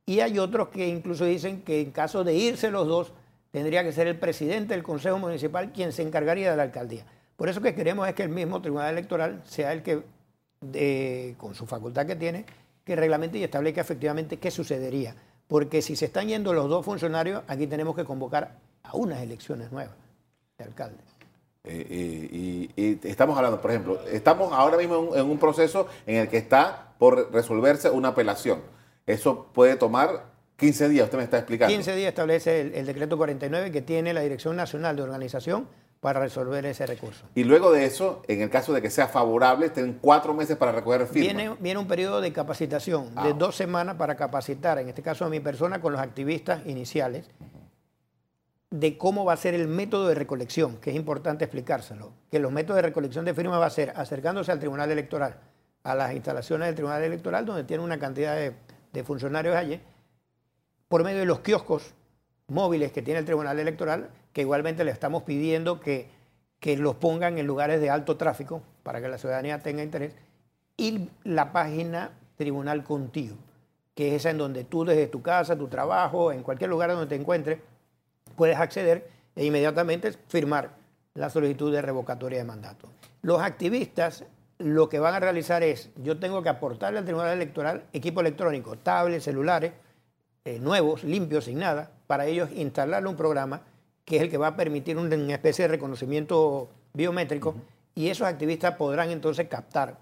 Y 0.05 0.19
hay 0.19 0.39
otros 0.39 0.69
que 0.69 0.87
incluso 0.87 1.25
dicen 1.25 1.61
que 1.61 1.81
en 1.81 1.91
caso 1.91 2.23
de 2.23 2.33
irse 2.33 2.71
los 2.71 2.87
dos, 2.87 3.13
tendría 3.51 3.83
que 3.83 3.93
ser 3.93 4.07
el 4.07 4.17
presidente 4.17 4.73
del 4.73 4.83
Consejo 4.83 5.17
Municipal 5.17 5.71
quien 5.71 5.91
se 5.91 6.01
encargaría 6.01 6.51
de 6.51 6.57
la 6.57 6.63
alcaldía. 6.63 7.05
Por 7.35 7.47
eso 7.49 7.61
que 7.61 7.73
queremos 7.73 8.07
es 8.07 8.13
que 8.13 8.23
el 8.23 8.29
mismo 8.29 8.61
Tribunal 8.61 8.91
Electoral 8.91 9.41
sea 9.45 9.73
el 9.73 9.83
que, 9.83 11.35
con 11.37 11.55
su 11.55 11.65
facultad 11.65 12.05
que 12.05 12.15
tiene, 12.15 12.45
que 12.83 12.95
reglamente 12.95 13.37
y 13.37 13.43
establezca 13.43 13.81
efectivamente 13.81 14.37
qué 14.37 14.51
sucedería. 14.51 15.15
Porque 15.47 15.81
si 15.81 15.95
se 15.95 16.05
están 16.05 16.27
yendo 16.27 16.53
los 16.53 16.69
dos 16.69 16.85
funcionarios, 16.85 17.43
aquí 17.47 17.67
tenemos 17.67 17.95
que 17.95 18.03
convocar 18.03 18.57
a 18.83 18.95
unas 18.95 19.21
elecciones 19.21 19.71
nuevas 19.71 19.95
de 20.61 20.67
alcalde. 20.69 21.03
Eh, 21.63 21.87
eh, 21.89 22.69
y, 22.75 23.07
estamos 23.07 23.37
hablando, 23.37 23.61
por 23.61 23.69
ejemplo, 23.71 24.01
estamos 24.07 24.51
ahora 24.51 24.77
mismo 24.77 25.15
en 25.15 25.25
un 25.29 25.37
proceso 25.37 25.87
en 26.07 26.17
el 26.17 26.27
que 26.27 26.37
está 26.37 26.93
por 26.97 27.31
resolverse 27.31 27.89
una 27.89 28.09
apelación 28.09 28.61
eso 29.05 29.47
puede 29.53 29.75
tomar 29.75 30.25
15 30.57 30.89
días, 30.89 31.05
usted 31.05 31.17
me 31.17 31.23
está 31.23 31.37
explicando. 31.37 31.73
15 31.73 31.95
días 31.95 32.09
establece 32.09 32.61
el, 32.61 32.85
decreto 32.85 33.17
49 33.17 33.71
que 33.71 33.81
tiene 33.81 34.13
la 34.13 34.21
Dirección 34.21 34.55
Nacional 34.55 34.95
de 34.95 35.01
Organización 35.01 35.67
para 35.99 36.19
resolver 36.19 36.65
ese 36.65 36.85
recurso. 36.85 37.25
Y 37.35 37.43
luego 37.43 37.71
de 37.71 37.85
eso, 37.85 38.23
en 38.27 38.41
el 38.41 38.49
caso 38.49 38.73
de 38.73 38.81
que 38.81 38.89
sea 38.89 39.07
favorable, 39.07 39.69
tienen 39.69 39.99
cuatro 40.01 40.33
meses 40.33 40.57
para 40.57 40.71
recoger 40.71 41.05
firmas. 41.07 41.35
Viene, 41.35 41.55
viene 41.59 41.79
un 41.79 41.87
periodo 41.87 42.21
de 42.21 42.31
capacitación 42.31 43.13
de 43.15 43.29
ah. 43.29 43.35
dos 43.37 43.55
semanas 43.55 43.95
para 43.97 44.15
capacitar, 44.15 44.79
en 44.79 44.89
este 44.89 45.01
caso 45.01 45.25
a 45.25 45.29
mi 45.29 45.39
persona, 45.39 45.81
con 45.81 45.91
los 45.91 46.01
activistas 46.01 46.65
iniciales, 46.65 47.29
de 48.71 48.97
cómo 48.97 49.25
va 49.25 49.33
a 49.33 49.37
ser 49.37 49.53
el 49.53 49.67
método 49.67 50.07
de 50.07 50.15
recolección, 50.15 50.77
que 50.77 50.89
es 50.89 50.95
importante 50.95 51.45
explicárselo. 51.45 52.13
Que 52.31 52.39
los 52.39 52.51
métodos 52.51 52.77
de 52.77 52.81
recolección 52.81 53.25
de 53.25 53.33
firmas 53.33 53.59
va 53.59 53.67
a 53.67 53.69
ser 53.69 53.93
acercándose 53.95 54.51
al 54.51 54.59
Tribunal 54.59 54.89
Electoral, 54.89 55.35
a 55.83 55.93
las 55.93 56.13
instalaciones 56.13 56.67
del 56.67 56.75
Tribunal 56.75 57.03
Electoral, 57.03 57.45
donde 57.45 57.65
tiene 57.65 57.83
una 57.83 57.99
cantidad 57.99 58.35
de 58.35 59.03
funcionarios 59.03 59.55
allí, 59.55 59.79
por 60.87 61.03
medio 61.03 61.19
de 61.19 61.25
los 61.25 61.39
kioscos 61.39 61.93
móviles 62.47 62.91
que 62.91 63.01
tiene 63.01 63.19
el 63.19 63.25
Tribunal 63.25 63.59
Electoral, 63.59 64.09
que 64.33 64.41
igualmente 64.41 64.83
le 64.83 64.91
estamos 64.91 65.23
pidiendo 65.23 65.79
que, 65.79 66.09
que 66.59 66.77
los 66.77 66.95
pongan 66.95 67.37
en 67.37 67.47
lugares 67.47 67.79
de 67.79 67.89
alto 67.89 68.17
tráfico 68.17 68.61
para 68.83 69.01
que 69.01 69.07
la 69.07 69.17
ciudadanía 69.17 69.59
tenga 69.59 69.83
interés, 69.83 70.13
y 70.77 71.09
la 71.23 71.53
página 71.53 72.11
Tribunal 72.35 72.83
Contigo, 72.83 73.35
que 73.95 74.09
es 74.09 74.21
esa 74.21 74.31
en 74.31 74.37
donde 74.37 74.63
tú 74.63 74.83
desde 74.83 75.07
tu 75.07 75.21
casa, 75.21 75.57
tu 75.57 75.67
trabajo, 75.67 76.31
en 76.31 76.43
cualquier 76.43 76.69
lugar 76.69 76.91
donde 76.91 77.07
te 77.07 77.15
encuentres, 77.15 77.59
puedes 78.41 78.57
acceder 78.57 79.07
e 79.35 79.45
inmediatamente 79.45 80.11
firmar 80.27 80.71
la 81.13 81.29
solicitud 81.29 81.71
de 81.71 81.79
revocatoria 81.79 82.39
de 82.39 82.43
mandato. 82.43 82.87
Los 83.21 83.39
activistas 83.39 84.25
lo 84.57 84.89
que 84.89 84.97
van 84.97 85.13
a 85.13 85.19
realizar 85.19 85.61
es, 85.61 85.91
yo 85.97 86.17
tengo 86.17 86.41
que 86.41 86.49
aportarle 86.49 86.97
al 86.97 87.05
Tribunal 87.05 87.33
Electoral 87.33 87.83
equipo 87.93 88.19
electrónico, 88.19 88.79
tablets, 88.79 89.25
celulares, 89.25 89.73
eh, 90.43 90.57
nuevos, 90.57 91.03
limpios, 91.03 91.45
sin 91.45 91.59
nada, 91.59 91.91
para 92.07 92.25
ellos 92.25 92.49
instalarle 92.55 93.09
un 93.09 93.15
programa 93.15 93.61
que 94.05 94.15
es 94.15 94.23
el 94.23 94.31
que 94.31 94.39
va 94.39 94.47
a 94.47 94.55
permitir 94.55 94.97
una 94.97 95.33
especie 95.35 95.65
de 95.65 95.73
reconocimiento 95.73 96.67
biométrico 96.95 97.53
y 97.93 98.09
esos 98.09 98.25
activistas 98.25 98.75
podrán 98.75 99.11
entonces 99.11 99.47
captar 99.49 99.99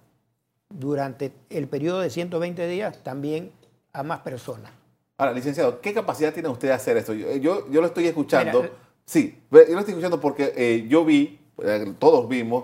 durante 0.70 1.34
el 1.50 1.68
periodo 1.68 2.00
de 2.00 2.10
120 2.10 2.70
días 2.70 3.04
también 3.04 3.52
a 3.92 4.02
más 4.02 4.22
personas. 4.22 4.79
Ahora, 5.20 5.34
licenciado, 5.34 5.82
¿qué 5.82 5.94
capacidad 5.94 6.34
tiene 6.34 6.50
usted 6.50 6.70
de 6.70 6.74
hacer 6.74 6.98
esto? 6.98 7.14
Yo, 7.14 7.70
yo, 7.70 7.82
lo 7.82 7.86
estoy 7.86 8.08
escuchando. 8.08 8.68
sí, 9.06 9.38
yo 9.52 9.58
lo 9.60 9.80
estoy 9.80 9.92
escuchando 9.92 10.20
porque 10.20 10.54
eh, 10.56 10.88
yo 10.88 11.06
vi, 11.06 11.40
eh, 11.62 11.94
todos 12.00 12.28
vimos, 12.28 12.64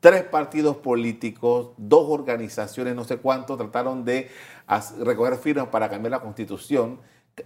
Tres 0.00 0.24
partidos 0.24 0.76
políticos, 0.76 1.70
dos 1.78 2.06
organizaciones, 2.10 2.94
no 2.94 3.04
sé 3.04 3.16
cuánto, 3.16 3.56
trataron 3.56 4.04
de 4.04 4.28
recoger 4.98 5.36
firmas 5.36 5.68
para 5.68 5.88
cambiar 5.88 6.10
la 6.10 6.20
constitución. 6.20 6.98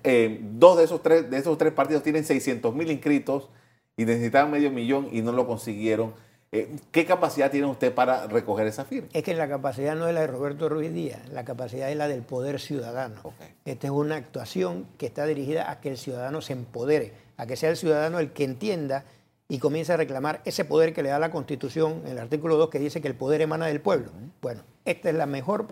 Eh, 0.02 0.40
dos 0.42 0.78
de 0.78 0.84
esos, 0.84 1.02
tres, 1.02 1.30
de 1.30 1.36
esos 1.36 1.56
tres 1.56 1.72
partidos 1.72 2.02
tienen 2.02 2.24
600 2.24 2.74
mil 2.74 2.90
inscritos 2.90 3.48
y 3.96 4.04
necesitaban 4.04 4.50
medio 4.50 4.72
millón 4.72 5.08
y 5.12 5.22
no 5.22 5.30
lo 5.30 5.46
consiguieron. 5.46 6.14
Eh, 6.52 6.76
¿Qué 6.92 7.04
capacidad 7.04 7.50
tiene 7.50 7.66
usted 7.66 7.92
para 7.92 8.26
recoger 8.28 8.66
esa 8.66 8.84
firma? 8.84 9.08
Es 9.12 9.24
que 9.24 9.34
la 9.34 9.48
capacidad 9.48 9.96
no 9.96 10.06
es 10.06 10.14
la 10.14 10.20
de 10.20 10.26
Roberto 10.28 10.68
Ruiz 10.68 10.92
Díaz, 10.92 11.28
la 11.30 11.44
capacidad 11.44 11.90
es 11.90 11.96
la 11.96 12.08
del 12.08 12.22
poder 12.22 12.60
ciudadano. 12.60 13.20
Esta 13.64 13.86
es 13.86 13.90
una 13.90 14.16
actuación 14.16 14.86
que 14.96 15.06
está 15.06 15.26
dirigida 15.26 15.70
a 15.70 15.80
que 15.80 15.90
el 15.90 15.98
ciudadano 15.98 16.40
se 16.40 16.52
empodere, 16.52 17.12
a 17.36 17.46
que 17.46 17.56
sea 17.56 17.70
el 17.70 17.76
ciudadano 17.76 18.20
el 18.20 18.32
que 18.32 18.44
entienda 18.44 19.04
y 19.48 19.58
comienza 19.58 19.94
a 19.94 19.96
reclamar 19.96 20.40
ese 20.44 20.64
poder 20.64 20.92
que 20.92 21.02
le 21.02 21.08
da 21.08 21.18
la 21.18 21.30
Constitución, 21.30 22.02
en 22.04 22.12
el 22.12 22.18
artículo 22.18 22.56
2 22.56 22.70
que 22.70 22.78
dice 22.78 23.00
que 23.00 23.08
el 23.08 23.14
poder 23.14 23.42
emana 23.42 23.66
del 23.66 23.80
pueblo. 23.80 24.10
Bueno, 24.40 24.62
esta 24.84 25.08
es 25.08 25.14
la 25.14 25.26
mejor 25.26 25.66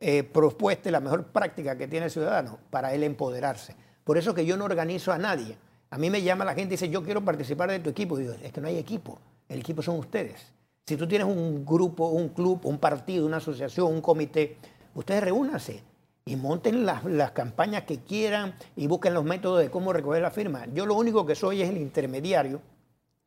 eh, 0.00 0.22
propuesta 0.22 0.88
y 0.88 0.92
la 0.92 1.00
mejor 1.00 1.24
práctica 1.24 1.76
que 1.76 1.88
tiene 1.88 2.06
el 2.06 2.12
ciudadano 2.12 2.58
para 2.70 2.94
él 2.94 3.02
empoderarse. 3.02 3.74
Por 4.04 4.16
eso 4.16 4.34
que 4.34 4.46
yo 4.46 4.56
no 4.56 4.64
organizo 4.64 5.12
a 5.12 5.18
nadie. 5.18 5.56
A 5.90 5.98
mí 5.98 6.08
me 6.08 6.22
llama 6.22 6.44
la 6.44 6.54
gente 6.54 6.74
y 6.74 6.76
dice, 6.76 6.88
yo 6.88 7.02
quiero 7.02 7.24
participar 7.24 7.70
de 7.70 7.78
tu 7.80 7.90
equipo. 7.90 8.18
Y 8.18 8.22
digo, 8.22 8.34
es 8.42 8.52
que 8.52 8.60
no 8.60 8.68
hay 8.68 8.78
equipo, 8.78 9.18
el 9.48 9.60
equipo 9.60 9.82
son 9.82 9.98
ustedes. 9.98 10.52
Si 10.86 10.96
tú 10.96 11.06
tienes 11.06 11.26
un 11.26 11.64
grupo, 11.66 12.08
un 12.08 12.30
club, 12.30 12.60
un 12.64 12.78
partido, 12.78 13.26
una 13.26 13.38
asociación, 13.38 13.92
un 13.92 14.00
comité, 14.00 14.56
ustedes 14.94 15.22
reúnanse 15.22 15.82
y 16.24 16.36
monten 16.36 16.84
las, 16.86 17.04
las, 17.04 17.32
campañas 17.32 17.84
que 17.84 17.98
quieran 17.98 18.54
y 18.76 18.86
busquen 18.86 19.14
los 19.14 19.24
métodos 19.24 19.60
de 19.60 19.70
cómo 19.70 19.92
recoger 19.92 20.22
la 20.22 20.30
firma. 20.30 20.66
Yo 20.72 20.86
lo 20.86 20.94
único 20.94 21.26
que 21.26 21.34
soy 21.34 21.62
es 21.62 21.68
el 21.68 21.78
intermediario 21.78 22.60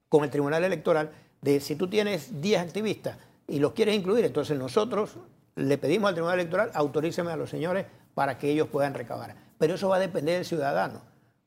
con 0.10 0.24
el 0.24 0.30
Tribunal 0.30 0.64
Electoral 0.64 1.12
de 1.42 1.60
si 1.60 1.76
tú 1.76 1.88
tienes 1.88 2.42
10 2.42 2.62
activistas 2.62 3.18
y 3.48 3.60
los 3.60 3.74
quieres 3.74 3.96
incluir, 3.96 4.26
entonces 4.26 4.58
nosotros 4.58 5.18
le 5.56 5.78
pedimos 5.78 6.10
al 6.10 6.16
Tribunal 6.16 6.40
Electoral, 6.40 6.72
autoríceme 6.74 7.32
a 7.32 7.36
los 7.36 7.50
señores 7.50 7.86
para 8.14 8.38
que 8.38 8.50
ellos 8.50 8.68
puedan 8.68 8.94
recabar. 8.94 9.36
Pero 9.58 9.76
eso 9.76 9.90
va 9.90 9.98
a 9.98 10.00
depender 10.00 10.36
del 10.36 10.46
ciudadano, 10.46 11.02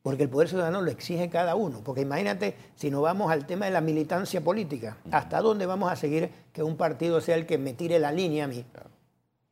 porque 0.04 0.22
el 0.22 0.28
poder 0.28 0.48
ciudadano 0.48 0.82
lo 0.82 0.90
exige 0.92 1.28
cada 1.28 1.56
uno. 1.56 1.80
Porque 1.82 2.02
imagínate, 2.02 2.54
si 2.76 2.92
nos 2.92 3.02
vamos 3.02 3.32
al 3.32 3.44
tema 3.44 3.64
de 3.64 3.72
la 3.72 3.80
militancia 3.80 4.40
política, 4.40 4.98
¿hasta 5.10 5.40
dónde 5.40 5.66
vamos 5.66 5.90
a 5.90 5.96
seguir 5.96 6.30
que 6.52 6.62
un 6.62 6.76
partido 6.76 7.20
sea 7.20 7.34
el 7.34 7.44
que 7.44 7.58
me 7.58 7.72
tire 7.72 7.98
la 7.98 8.12
línea 8.12 8.44
a 8.44 8.48
mí? 8.48 8.64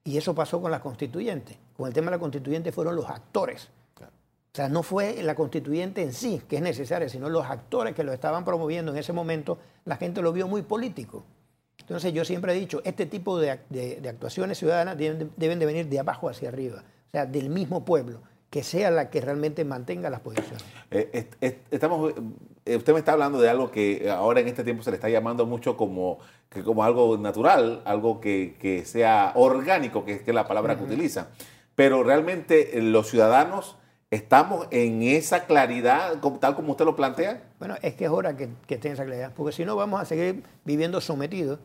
Y 0.04 0.16
eso 0.16 0.32
pasó 0.32 0.62
con 0.62 0.70
la 0.70 0.80
constituyente. 0.80 1.58
Con 1.76 1.88
el 1.88 1.92
tema 1.92 2.12
de 2.12 2.18
la 2.18 2.20
constituyente 2.20 2.70
fueron 2.70 2.94
los 2.94 3.10
actores 3.10 3.68
o 4.52 4.54
sea, 4.54 4.68
no 4.68 4.82
fue 4.82 5.22
la 5.22 5.34
constituyente 5.34 6.02
en 6.02 6.12
sí 6.12 6.42
que 6.46 6.56
es 6.56 6.62
necesaria, 6.62 7.08
sino 7.08 7.30
los 7.30 7.46
actores 7.46 7.94
que 7.94 8.04
lo 8.04 8.12
estaban 8.12 8.44
promoviendo 8.44 8.92
en 8.92 8.98
ese 8.98 9.14
momento, 9.14 9.58
la 9.86 9.96
gente 9.96 10.20
lo 10.20 10.30
vio 10.30 10.46
muy 10.46 10.60
político. 10.60 11.24
Entonces 11.78 12.12
yo 12.12 12.22
siempre 12.22 12.52
he 12.52 12.60
dicho, 12.60 12.82
este 12.84 13.06
tipo 13.06 13.38
de, 13.38 13.50
actuaciones 14.06 14.58
ciudadanas 14.58 14.98
deben, 14.98 15.30
de 15.36 15.66
venir 15.66 15.88
de 15.88 15.98
abajo 15.98 16.28
hacia 16.28 16.50
arriba, 16.50 16.84
o 17.08 17.10
sea, 17.10 17.24
del 17.24 17.48
mismo 17.48 17.86
pueblo, 17.86 18.20
que 18.52 18.62
sea 18.62 18.90
la 18.90 19.08
que 19.08 19.22
realmente 19.22 19.64
mantenga 19.64 20.10
las 20.10 20.20
posiciones. 20.20 20.62
Eh, 20.90 21.26
estamos 21.70 22.12
eh, 22.66 22.76
usted 22.76 22.92
me 22.92 22.98
está 22.98 23.12
hablando 23.12 23.40
de 23.40 23.48
algo 23.48 23.70
que 23.70 24.10
ahora 24.10 24.40
en 24.40 24.48
este 24.48 24.62
tiempo 24.62 24.82
se 24.82 24.90
le 24.90 24.96
está 24.96 25.08
llamando 25.08 25.46
mucho 25.46 25.74
como, 25.74 26.18
que 26.50 26.62
como 26.62 26.84
algo 26.84 27.16
natural, 27.16 27.80
algo 27.86 28.20
que, 28.20 28.82
sea 28.84 29.32
orgánico, 29.36 30.04
que 30.04 30.22
es 30.26 30.34
la 30.34 30.46
palabra 30.46 30.76
que 30.76 30.84
utiliza. 30.84 31.28
Pero 31.74 32.02
realmente 32.02 32.76
eh, 32.76 32.82
los 32.82 33.08
ciudadanos 33.08 33.78
estamos 34.10 34.68
en 34.70 35.02
esa 35.02 35.46
claridad, 35.46 36.20
tal 36.38 36.54
como 36.54 36.72
usted 36.72 36.84
lo 36.84 36.94
plantea. 36.94 37.42
Bueno, 37.58 37.76
es 37.80 37.94
que 37.94 38.04
es 38.04 38.10
hora 38.10 38.36
que, 38.36 38.50
que 38.66 38.74
estén 38.74 38.92
esa 38.92 39.06
claridad, 39.06 39.32
porque 39.34 39.52
si 39.52 39.64
no 39.64 39.76
vamos 39.76 39.98
a 39.98 40.04
seguir 40.04 40.42
viviendo 40.66 41.00
sometidos 41.00 41.58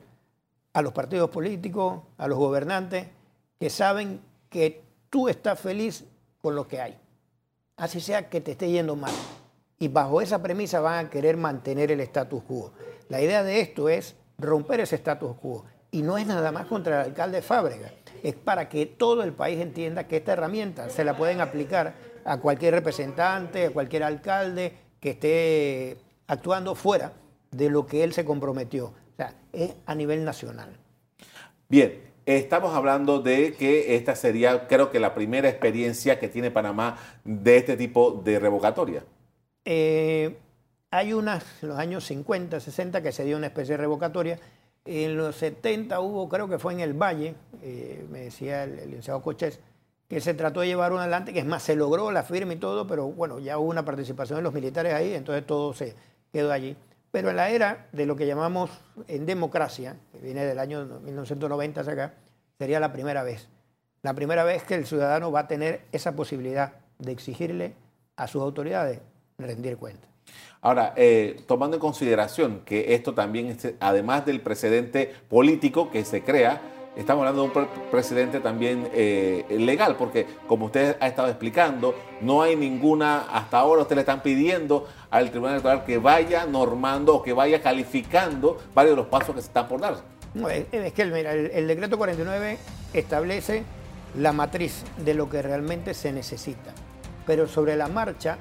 a 0.71 0.81
los 0.81 0.93
partidos 0.93 1.31
políticos, 1.31 2.03
a 2.17 2.29
los 2.29 2.37
gobernantes, 2.37 3.07
que 3.59 3.69
saben 3.69 4.21
que 4.49 4.83
tú 5.09 5.27
estás 5.27 5.59
feliz 5.59 6.05
con 6.47 6.55
lo 6.55 6.65
que 6.65 6.79
hay. 6.79 6.97
Así 7.75 7.99
sea 7.99 8.29
que 8.29 8.39
te 8.39 8.51
esté 8.51 8.71
yendo 8.71 8.95
mal. 8.95 9.11
Y 9.79 9.89
bajo 9.89 10.21
esa 10.21 10.41
premisa 10.41 10.79
van 10.79 11.07
a 11.07 11.09
querer 11.09 11.35
mantener 11.35 11.91
el 11.91 11.99
status 11.99 12.41
quo. 12.43 12.71
La 13.09 13.21
idea 13.21 13.43
de 13.43 13.59
esto 13.59 13.89
es 13.89 14.15
romper 14.37 14.79
ese 14.79 14.95
status 14.95 15.35
quo. 15.41 15.65
Y 15.91 16.03
no 16.03 16.17
es 16.17 16.25
nada 16.25 16.53
más 16.53 16.65
contra 16.67 17.01
el 17.01 17.07
alcalde 17.09 17.41
Fábrega. 17.41 17.91
Es 18.23 18.35
para 18.35 18.69
que 18.69 18.85
todo 18.85 19.23
el 19.23 19.33
país 19.33 19.59
entienda 19.59 20.07
que 20.07 20.15
esta 20.15 20.31
herramienta 20.31 20.89
se 20.89 21.03
la 21.03 21.17
pueden 21.17 21.41
aplicar 21.41 21.95
a 22.23 22.37
cualquier 22.37 22.75
representante, 22.75 23.65
a 23.65 23.71
cualquier 23.71 24.03
alcalde 24.03 24.71
que 25.01 25.09
esté 25.09 25.97
actuando 26.27 26.75
fuera 26.75 27.11
de 27.51 27.69
lo 27.69 27.85
que 27.85 28.05
él 28.05 28.13
se 28.13 28.23
comprometió 28.23 28.93
sea, 29.17 29.33
es 29.51 29.73
a 29.85 29.95
nivel 29.95 30.23
nacional. 30.23 30.77
Bien, 31.67 32.01
estamos 32.35 32.75
hablando 32.75 33.21
de 33.21 33.53
que 33.53 33.95
esta 33.95 34.15
sería, 34.15 34.67
creo 34.67 34.91
que 34.91 34.99
la 34.99 35.15
primera 35.15 35.47
experiencia 35.47 36.19
que 36.19 36.27
tiene 36.27 36.51
Panamá 36.51 36.97
de 37.23 37.57
este 37.57 37.77
tipo 37.77 38.21
de 38.23 38.37
revocatoria. 38.37 39.03
Eh, 39.63 40.35
hay 40.91 41.13
unas, 41.13 41.63
los 41.63 41.77
años 41.79 42.05
50, 42.05 42.59
60, 42.59 43.01
que 43.01 43.11
se 43.11 43.23
dio 43.23 43.37
una 43.37 43.47
especie 43.47 43.73
de 43.73 43.77
revocatoria. 43.77 44.39
En 44.85 45.17
los 45.17 45.37
70 45.37 45.99
hubo, 46.01 46.27
creo 46.27 46.49
que 46.49 46.59
fue 46.59 46.73
en 46.73 46.81
el 46.81 46.93
Valle, 46.93 47.35
eh, 47.63 48.05
me 48.09 48.19
decía 48.19 48.63
el, 48.63 48.79
el 48.79 48.87
licenciado 48.87 49.21
Coches, 49.21 49.59
que 50.09 50.21
se 50.21 50.33
trató 50.33 50.61
de 50.61 50.67
llevar 50.67 50.91
un 50.93 50.99
adelante, 50.99 51.33
que 51.33 51.39
es 51.39 51.45
más, 51.45 51.63
se 51.63 51.75
logró 51.75 52.11
la 52.11 52.23
firma 52.23 52.53
y 52.53 52.57
todo, 52.57 52.87
pero 52.87 53.07
bueno, 53.07 53.39
ya 53.39 53.57
hubo 53.57 53.69
una 53.69 53.83
participación 53.83 54.39
de 54.39 54.43
los 54.43 54.53
militares 54.53 54.93
ahí, 54.93 55.13
entonces 55.13 55.45
todo 55.45 55.73
se 55.73 55.95
quedó 56.31 56.51
allí. 56.51 56.75
Pero 57.17 57.31
en 57.31 57.35
la 57.35 57.49
era 57.49 57.87
de 57.93 58.05
lo 58.05 58.15
que 58.15 58.27
llamamos 58.27 58.69
en 59.07 59.25
democracia, 59.25 59.95
que 60.11 60.19
viene 60.19 60.45
del 60.45 60.59
año 60.59 60.85
1990 61.03 61.81
hacia 61.81 61.93
acá, 61.93 62.13
sería 62.59 62.79
la 62.79 62.93
primera 62.93 63.23
vez. 63.23 63.49
La 64.03 64.13
primera 64.13 64.43
vez 64.43 64.61
que 64.61 64.75
el 64.75 64.85
ciudadano 64.85 65.31
va 65.31 65.39
a 65.39 65.47
tener 65.47 65.81
esa 65.91 66.15
posibilidad 66.15 66.73
de 66.99 67.11
exigirle 67.11 67.73
a 68.17 68.27
sus 68.27 68.43
autoridades 68.43 68.99
rendir 69.39 69.77
cuenta. 69.77 70.07
Ahora, 70.61 70.93
eh, 70.95 71.41
tomando 71.47 71.77
en 71.77 71.81
consideración 71.81 72.61
que 72.63 72.93
esto 72.93 73.15
también, 73.15 73.57
además 73.79 74.23
del 74.23 74.39
precedente 74.41 75.11
político 75.27 75.89
que 75.89 76.05
se 76.05 76.21
crea, 76.21 76.61
estamos 76.97 77.25
hablando 77.25 77.43
de 77.43 77.59
un 77.59 77.67
presidente 77.91 78.39
también 78.39 78.89
eh, 78.91 79.45
legal, 79.49 79.95
porque 79.97 80.25
como 80.47 80.65
usted 80.65 80.97
ha 80.99 81.07
estado 81.07 81.27
explicando, 81.27 81.95
no 82.21 82.41
hay 82.41 82.55
ninguna, 82.55 83.27
hasta 83.31 83.59
ahora 83.59 83.83
usted 83.83 83.95
le 83.95 84.01
están 84.01 84.21
pidiendo 84.21 84.87
al 85.11 85.29
Tribunal 85.29 85.55
Electoral 85.55 85.85
que 85.85 85.97
vaya 85.99 86.45
normando 86.45 87.15
o 87.15 87.23
que 87.23 87.33
vaya 87.33 87.61
calificando 87.61 88.57
varios 88.73 88.95
de 88.95 89.01
los 89.03 89.07
pasos 89.07 89.35
que 89.35 89.41
se 89.41 89.47
están 89.47 89.67
por 89.67 89.79
dar. 89.79 89.95
No, 90.33 90.49
es, 90.49 90.65
que 90.93 91.01
el, 91.01 91.67
decreto 91.67 91.97
49 91.97 92.57
establece 92.93 93.63
la 94.17 94.33
matriz 94.33 94.83
de 95.03 95.13
lo 95.13 95.29
que 95.29 95.41
realmente 95.41 95.93
se 95.93 96.11
necesita, 96.11 96.73
pero 97.25 97.47
sobre 97.47 97.75
la 97.75 97.87
marcha 97.87 98.37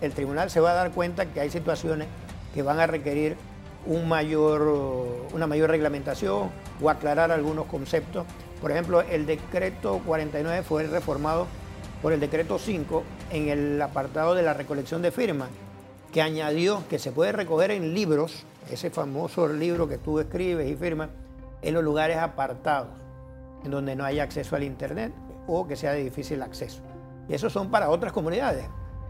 el 0.00 0.12
tribunal 0.12 0.50
se 0.50 0.60
va 0.60 0.72
a 0.72 0.74
dar 0.74 0.90
cuenta 0.90 1.26
que 1.26 1.40
hay 1.40 1.50
situaciones 1.50 2.08
que 2.54 2.62
van 2.62 2.80
a 2.80 2.86
requerir 2.86 3.36
un 3.86 4.08
mayor, 4.08 5.28
una 5.32 5.46
mayor 5.46 5.70
reglamentación 5.70 6.50
o 6.80 6.90
aclarar 6.90 7.30
algunos 7.30 7.66
conceptos. 7.66 8.26
Por 8.60 8.72
ejemplo, 8.72 9.02
el 9.02 9.26
decreto 9.26 10.00
49 10.04 10.62
fue 10.62 10.84
reformado 10.84 11.46
por 12.02 12.12
el 12.12 12.20
decreto 12.20 12.58
5 12.58 13.02
en 13.30 13.48
el 13.48 13.82
apartado 13.82 14.34
de 14.34 14.42
la 14.42 14.54
recolección 14.54 15.02
de 15.02 15.10
firmas, 15.10 15.48
que 16.12 16.22
añadió 16.22 16.82
que 16.88 16.98
se 16.98 17.12
puede 17.12 17.32
recoger 17.32 17.70
en 17.70 17.94
libros, 17.94 18.44
ese 18.70 18.90
famoso 18.90 19.48
libro 19.48 19.88
que 19.88 19.98
tú 19.98 20.18
escribes 20.18 20.68
y 20.68 20.76
firmas, 20.76 21.10
en 21.62 21.74
los 21.74 21.84
lugares 21.84 22.18
apartados, 22.18 22.90
en 23.64 23.70
donde 23.70 23.96
no 23.96 24.04
haya 24.04 24.22
acceso 24.22 24.56
al 24.56 24.62
Internet 24.62 25.12
o 25.46 25.66
que 25.66 25.76
sea 25.76 25.92
de 25.92 26.04
difícil 26.04 26.42
acceso. 26.42 26.80
Y 27.28 27.34
esos 27.34 27.52
son 27.52 27.70
para 27.70 27.90
otras 27.90 28.12
comunidades. 28.12 28.66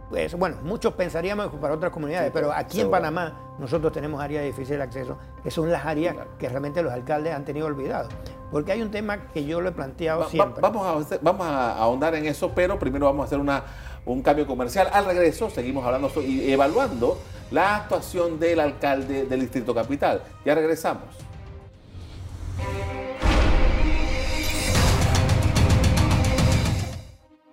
Pues, 0.09 0.35
bueno, 0.35 0.57
muchos 0.63 0.95
pensaríamos 0.95 1.49
para 1.61 1.75
otras 1.75 1.93
comunidades, 1.93 2.31
pero 2.33 2.53
aquí 2.53 2.81
en 2.81 2.91
Panamá 2.91 3.57
nosotros 3.59 3.93
tenemos 3.93 4.23
áreas 4.23 4.43
de 4.43 4.49
difícil 4.49 4.81
acceso, 4.81 5.19
que 5.43 5.51
son 5.51 5.71
las 5.71 5.85
áreas 5.85 6.17
que 6.39 6.49
realmente 6.49 6.83
los 6.83 6.93
alcaldes 6.93 7.35
han 7.35 7.45
tenido 7.45 7.67
olvidado. 7.67 8.09
Porque 8.51 8.71
hay 8.71 8.83
un 8.83 8.91
tema 8.93 9.27
que 9.33 9.45
yo 9.45 9.61
lo 9.61 9.71
he 9.71 9.73
planteado 9.73 10.29
siempre. 10.29 10.61
vamos, 10.61 11.11
a, 11.11 11.19
vamos 11.21 11.47
a 11.47 11.77
ahondar 11.77 12.15
en 12.15 12.27
eso, 12.27 12.53
pero 12.55 12.79
primero 12.79 13.07
vamos 13.07 13.25
a 13.25 13.27
hacer 13.27 13.39
una, 13.39 13.65
un 14.05 14.23
cambio 14.23 14.47
comercial. 14.47 14.89
Al 14.93 15.07
regreso 15.07 15.51
seguimos 15.51 15.85
hablando 15.85 16.09
y 16.23 16.53
evaluando 16.53 17.19
la 17.51 17.77
actuación 17.77 18.39
del 18.39 18.61
alcalde 18.61 19.27
del 19.27 19.41
Distrito 19.41 19.75
Capital. 19.75 20.23
Ya 20.45 20.55
regresamos. 20.55 21.26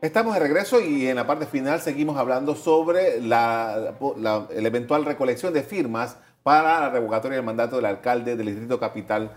Estamos 0.03 0.33
de 0.33 0.41
regreso 0.41 0.81
y 0.81 1.07
en 1.07 1.15
la 1.15 1.25
parte 1.25 1.45
final 1.45 1.79
seguimos 1.79 2.17
hablando 2.17 2.55
sobre 2.55 3.21
la, 3.21 3.95
eventual 4.51 5.05
recolección 5.05 5.53
de 5.53 5.63
firmas 5.63 6.17
para 6.43 6.81
la 6.81 6.89
revocatoria 6.89 7.37
del 7.37 7.45
mandato 7.45 7.77
del 7.77 7.85
alcalde 7.85 8.35
del 8.35 8.47
Distrito 8.47 8.77
Capital, 8.77 9.31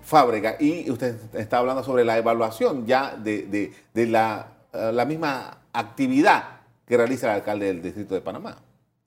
Fábrega. 0.00 0.54
Y 0.60 0.88
usted 0.92 1.16
está 1.34 1.58
hablando 1.58 1.82
sobre 1.82 2.04
la 2.04 2.18
evaluación 2.18 2.86
ya 2.86 3.16
de, 3.16 3.72
la, 3.94 4.46
eh, 4.72 4.92
la, 4.94 5.04
misma 5.06 5.58
actividad 5.72 6.44
que 6.86 6.96
realiza 6.96 7.26
el 7.26 7.40
alcalde 7.40 7.66
del 7.66 7.82
Distrito 7.82 8.14
de 8.14 8.20
Panamá. 8.20 8.56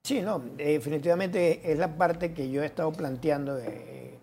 Sí, 0.04 0.20
no, 0.20 0.42
definitivamente 0.58 1.62
es 1.72 1.80
la 1.80 1.96
parte 1.96 2.34
que 2.34 2.52
yo 2.52 2.62
he 2.62 2.66
estado 2.66 2.92
planteando, 2.92 3.58
eh, 3.58 4.20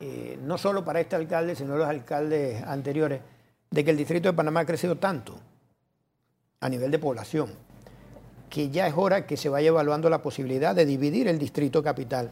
eh, 0.00 0.38
no 0.42 0.58
solo 0.58 0.84
para 0.84 0.98
este 0.98 1.14
alcalde, 1.14 1.54
sino 1.54 1.76
los 1.76 1.86
alcaldes 1.86 2.60
anteriores, 2.64 3.20
de 3.70 3.84
que 3.84 3.92
el 3.92 3.96
Distrito 3.96 4.28
de 4.28 4.32
Panamá 4.32 4.58
ha 4.58 4.66
crecido 4.66 4.96
tanto 4.96 5.38
a 6.62 6.68
nivel 6.68 6.90
de 6.90 6.98
población, 6.98 7.50
que 8.48 8.70
ya 8.70 8.86
es 8.86 8.94
hora 8.96 9.26
que 9.26 9.36
se 9.36 9.48
vaya 9.48 9.68
evaluando 9.68 10.08
la 10.08 10.22
posibilidad 10.22 10.74
de 10.74 10.86
dividir 10.86 11.26
el 11.26 11.38
distrito 11.38 11.82
capital. 11.82 12.30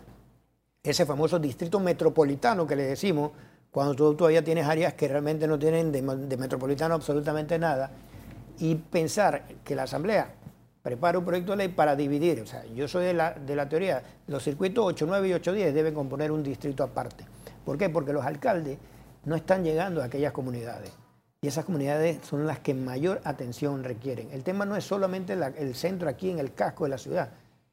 Ese 0.83 1.05
famoso 1.05 1.38
distrito 1.38 1.81
metropolitano 1.81 2.66
que 2.66 2.77
le 2.77 2.85
decimos, 2.85 3.33
cuando 3.73 3.95
tú 3.95 4.14
todavía 4.14 4.43
tienes 4.43 4.66
áreas 4.66 4.95
que 4.95 5.09
realmente 5.09 5.49
no 5.49 5.59
tienen 5.59 5.90
de, 5.90 6.37
metropolitano 6.37 6.95
absolutamente 6.95 7.59
nada, 7.59 7.90
y 8.61 8.77
pensar 8.77 9.47
que 9.64 9.75
la 9.75 9.83
Asamblea 9.83 10.33
prepara 10.81 11.19
un 11.19 11.25
proyecto 11.25 11.53
de 11.53 11.59
ley 11.59 11.69
para 11.69 11.97
dividir. 11.97 12.40
O 12.40 12.47
sea, 12.47 12.64
yo 12.66 12.87
soy 12.87 13.07
de 13.07 13.14
la, 13.14 13.33
de 13.33 13.57
la 13.57 13.69
teoría, 13.69 14.03
los 14.29 14.45
circuitos 14.45 14.85
8, 14.87 15.07
9 15.09 15.29
y 15.29 15.33
8, 15.33 15.53
10 15.53 15.75
deben 15.75 15.95
componer 15.95 16.31
un 16.31 16.43
distrito 16.43 16.85
aparte. 16.85 17.25
¿Por 17.64 17.77
qué? 17.77 17.90
Porque 17.90 18.12
los 18.12 18.25
alcaldes 18.25 18.79
no 19.25 19.35
están 19.35 19.64
llegando 19.64 20.03
a 20.03 20.05
aquellas 20.05 20.33
comunidades. 20.33 21.00
Y 21.42 21.48
esas 21.48 21.64
comunidades 21.64 22.18
son 22.26 22.46
las 22.46 22.59
que 22.59 22.74
mayor 22.74 23.22
atención 23.24 23.83
requieren. 23.83 24.29
El 24.31 24.44
tema 24.44 24.66
no 24.66 24.76
es 24.76 24.85
solamente 24.85 25.33
el 25.33 25.74
centro 25.74 26.11
aquí 26.11 26.29
en 26.29 26.38
el 26.38 26.53
casco 26.53 26.85
de 26.85 26.90
la 26.90 26.98
ciudad, 26.98 27.31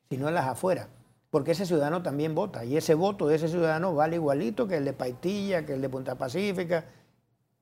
sino 0.10 0.32
las 0.32 0.45
afueras. 0.47 0.88
Porque 1.30 1.51
ese 1.51 1.65
ciudadano 1.65 2.01
también 2.01 2.34
vota. 2.34 2.63
Y 2.63 2.77
ese 2.77 2.93
voto 2.93 3.27
de 3.27 3.36
ese 3.36 3.49
ciudadano 3.49 3.93
vale 3.93 4.15
igualito 4.15 4.69
que 4.69 4.77
el 4.77 4.86
de 4.86 4.93
Paitilla, 4.93 5.65
que 5.65 5.73
el 5.73 5.82
de 5.82 5.89
Punta 5.89 6.15
Pacífica. 6.15 6.86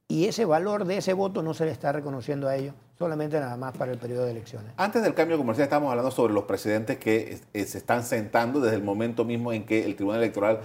Y 0.08 0.26
ese 0.28 0.46
valor 0.46 0.86
de 0.86 0.98
ese 0.98 1.14
voto 1.14 1.42
no 1.42 1.56
se 1.56 1.66
le 1.66 1.72
está 1.72 1.92
reconociendo 1.92 2.48
a 2.48 2.56
ellos, 2.56 2.76
solamente 3.00 3.40
nada 3.40 3.58
más 3.58 3.76
para 3.76 3.92
el 3.92 3.98
periodo 3.98 4.26
de 4.26 4.32
elecciones. 4.32 4.74
Antes 4.78 5.02
del 5.02 5.16
cambio 5.16 5.40
comercial 5.40 5.64
estamos 5.64 5.90
hablando 5.90 6.12
sobre 6.12 6.36
los 6.36 6.44
presidentes 6.44 7.00
que 7.00 7.40
eh, 7.52 7.66
se 7.66 7.80
están 7.80 8.04
sentando 8.04 8.60
desde 8.60 8.76
el 8.76 8.84
momento 8.84 9.26
mismo 9.26 9.52
en 9.52 9.66
que 9.66 9.84
el 9.84 9.96
Tribunal 9.96 10.22
Electoral 10.22 10.60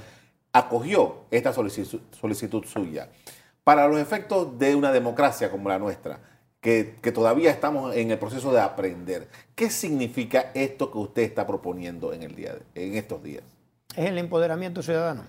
acogió 0.52 1.20
esta 1.30 1.54
solicitud 1.54 2.64
suya 2.66 3.08
para 3.64 3.86
los 3.88 3.98
efectos 3.98 4.58
de 4.58 4.74
una 4.74 4.92
democracia 4.92 5.50
como 5.50 5.68
la 5.68 5.78
nuestra, 5.78 6.20
que, 6.60 6.84
todavía 7.14 7.50
estamos 7.50 7.96
en 7.96 8.10
el 8.10 8.18
proceso 8.18 8.52
de 8.52 8.60
aprender, 8.60 9.28
¿qué 9.54 9.70
significa 9.70 10.50
esto 10.54 10.90
que 10.90 10.98
usted 10.98 11.22
está 11.22 11.46
proponiendo 11.46 12.12
en, 12.12 12.22
estos 12.74 13.22
días? 13.22 13.42
Es 13.96 14.06
el 14.06 14.18
empoderamiento 14.18 14.82
ciudadano. 14.82 15.22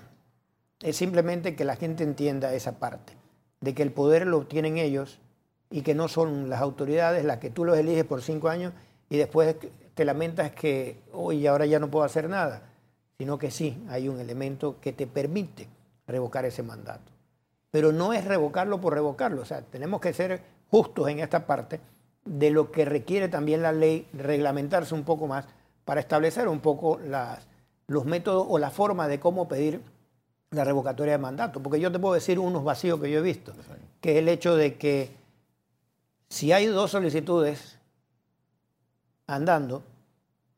Es 0.82 0.98
simplemente 0.98 1.56
que 1.56 1.64
la 1.64 1.76
gente 1.76 2.04
entienda 2.04 2.54
esa 2.54 2.80
parte, 2.80 3.14
de 3.62 3.74
que 3.74 3.84
el 3.84 3.92
poder 3.92 4.28
lo 4.28 4.46
tienen 4.46 4.78
ellos 4.78 5.20
y 5.70 5.84
que 5.84 5.96
no 5.96 6.08
son 6.08 6.50
las 6.50 6.62
autoridades 6.62 7.24
las 7.24 7.38
que 7.38 7.50
tú 7.50 7.64
los 7.64 7.78
eliges 7.78 8.04
por 8.04 8.22
cinco 8.22 8.50
años 8.50 8.74
y 9.10 9.18
después 9.18 9.56
te 9.94 10.06
lamentas 10.06 10.52
que 10.52 10.98
hoy 11.14 11.48
ahora 11.48 11.66
ya 11.66 11.80
no 11.80 11.90
puedo 11.90 12.04
hacer 12.04 12.28
nada, 12.28 12.64
sino 13.18 13.38
que 13.38 13.52
sí 13.52 13.82
hay 13.90 14.10
un 14.10 14.20
elemento 14.20 14.78
que 14.82 14.92
te 14.92 15.08
permite 15.08 15.68
revocar 16.08 16.46
ese 16.46 16.64
mandato 16.64 17.11
pero 17.72 17.94
no 17.94 18.14
es 18.14 18.26
revocarlo 18.26 18.80
por 18.80 18.94
revocarlo. 18.94 19.42
O 19.42 19.46
sea, 19.46 19.62
tenemos 19.62 20.02
que 20.02 20.14
ser 20.14 20.42
justos 20.70 21.08
en 21.08 21.20
esta 21.20 21.48
parte 21.48 21.80
de 22.26 22.52
lo 22.52 22.72
que 22.72 22.86
requiere 22.86 23.30
también 23.30 23.62
la 23.62 23.72
ley, 23.72 24.08
reglamentarse 24.14 24.94
un 24.94 25.04
poco 25.04 25.28
más 25.28 25.46
para 25.86 26.02
establecer 26.02 26.48
un 26.48 26.60
poco 26.60 27.00
las, 27.00 27.48
los 27.88 28.06
métodos 28.06 28.46
o 28.48 28.60
la 28.60 28.70
forma 28.70 29.08
de 29.08 29.20
cómo 29.20 29.48
pedir 29.48 29.82
la 30.52 30.64
revocatoria 30.64 31.14
de 31.14 31.18
mandato. 31.18 31.64
Porque 31.64 31.80
yo 31.80 31.92
te 31.92 32.00
puedo 32.00 32.14
decir 32.14 32.38
unos 32.38 32.64
vacíos 32.64 33.00
que 33.00 33.10
yo 33.10 33.20
he 33.20 33.24
visto, 33.24 33.54
que 34.02 34.12
es 34.12 34.18
el 34.18 34.28
hecho 34.28 34.56
de 34.56 34.76
que 34.76 35.12
si 36.30 36.52
hay 36.52 36.68
dos 36.68 36.92
solicitudes 36.92 37.78
andando, 39.28 39.84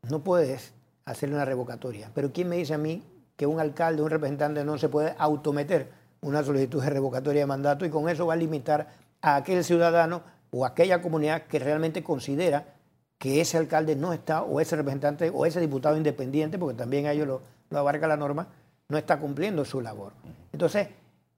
no 0.10 0.23
puedes 0.23 0.73
hacer 1.06 1.32
una 1.32 1.45
revocatoria. 1.45 2.12
Pero 2.13 2.34
¿quién 2.34 2.49
me 2.49 2.58
dice 2.58 2.73
a 2.73 2.78
mí 2.78 3.04
que 3.38 3.45
un 3.45 3.60
alcalde, 3.60 4.02
un 4.02 4.10
representante 4.10 4.63
no 4.63 4.78
se 4.78 4.89
puede 4.89 5.15
autometer 5.17 6.02
una 6.23 6.43
solicitud 6.43 6.81
de 6.81 6.89
revocatoria 6.89 7.41
de 7.41 7.45
mandato 7.45 7.86
y 7.86 7.89
con 7.89 8.09
eso 8.09 8.25
va 8.25 8.33
a 8.33 8.38
limitar 8.38 8.88
a 9.21 9.36
aquel 9.36 9.63
ciudadano 9.63 10.23
o 10.51 10.65
aquella 10.65 11.01
comunidad 11.01 11.43
que 11.43 11.59
realmente 11.59 12.03
considera 12.03 12.73
que 13.17 13.41
ese 13.41 13.57
alcalde 13.57 13.95
no 13.95 14.12
está, 14.12 14.43
o 14.43 14.59
ese 14.59 14.75
representante, 14.75 15.31
o 15.33 15.45
ese 15.45 15.59
diputado 15.59 15.95
independiente, 15.95 16.57
porque 16.59 16.77
también 16.77 17.05
a 17.05 17.13
ellos 17.13 17.27
lo, 17.27 17.79
abarca 17.79 18.07
la 18.07 18.17
norma, 18.17 18.47
no 18.89 18.97
está 18.97 19.17
cumpliendo 19.17 19.63
su 19.63 19.79
labor. 19.79 20.12
Entonces, 20.51 20.89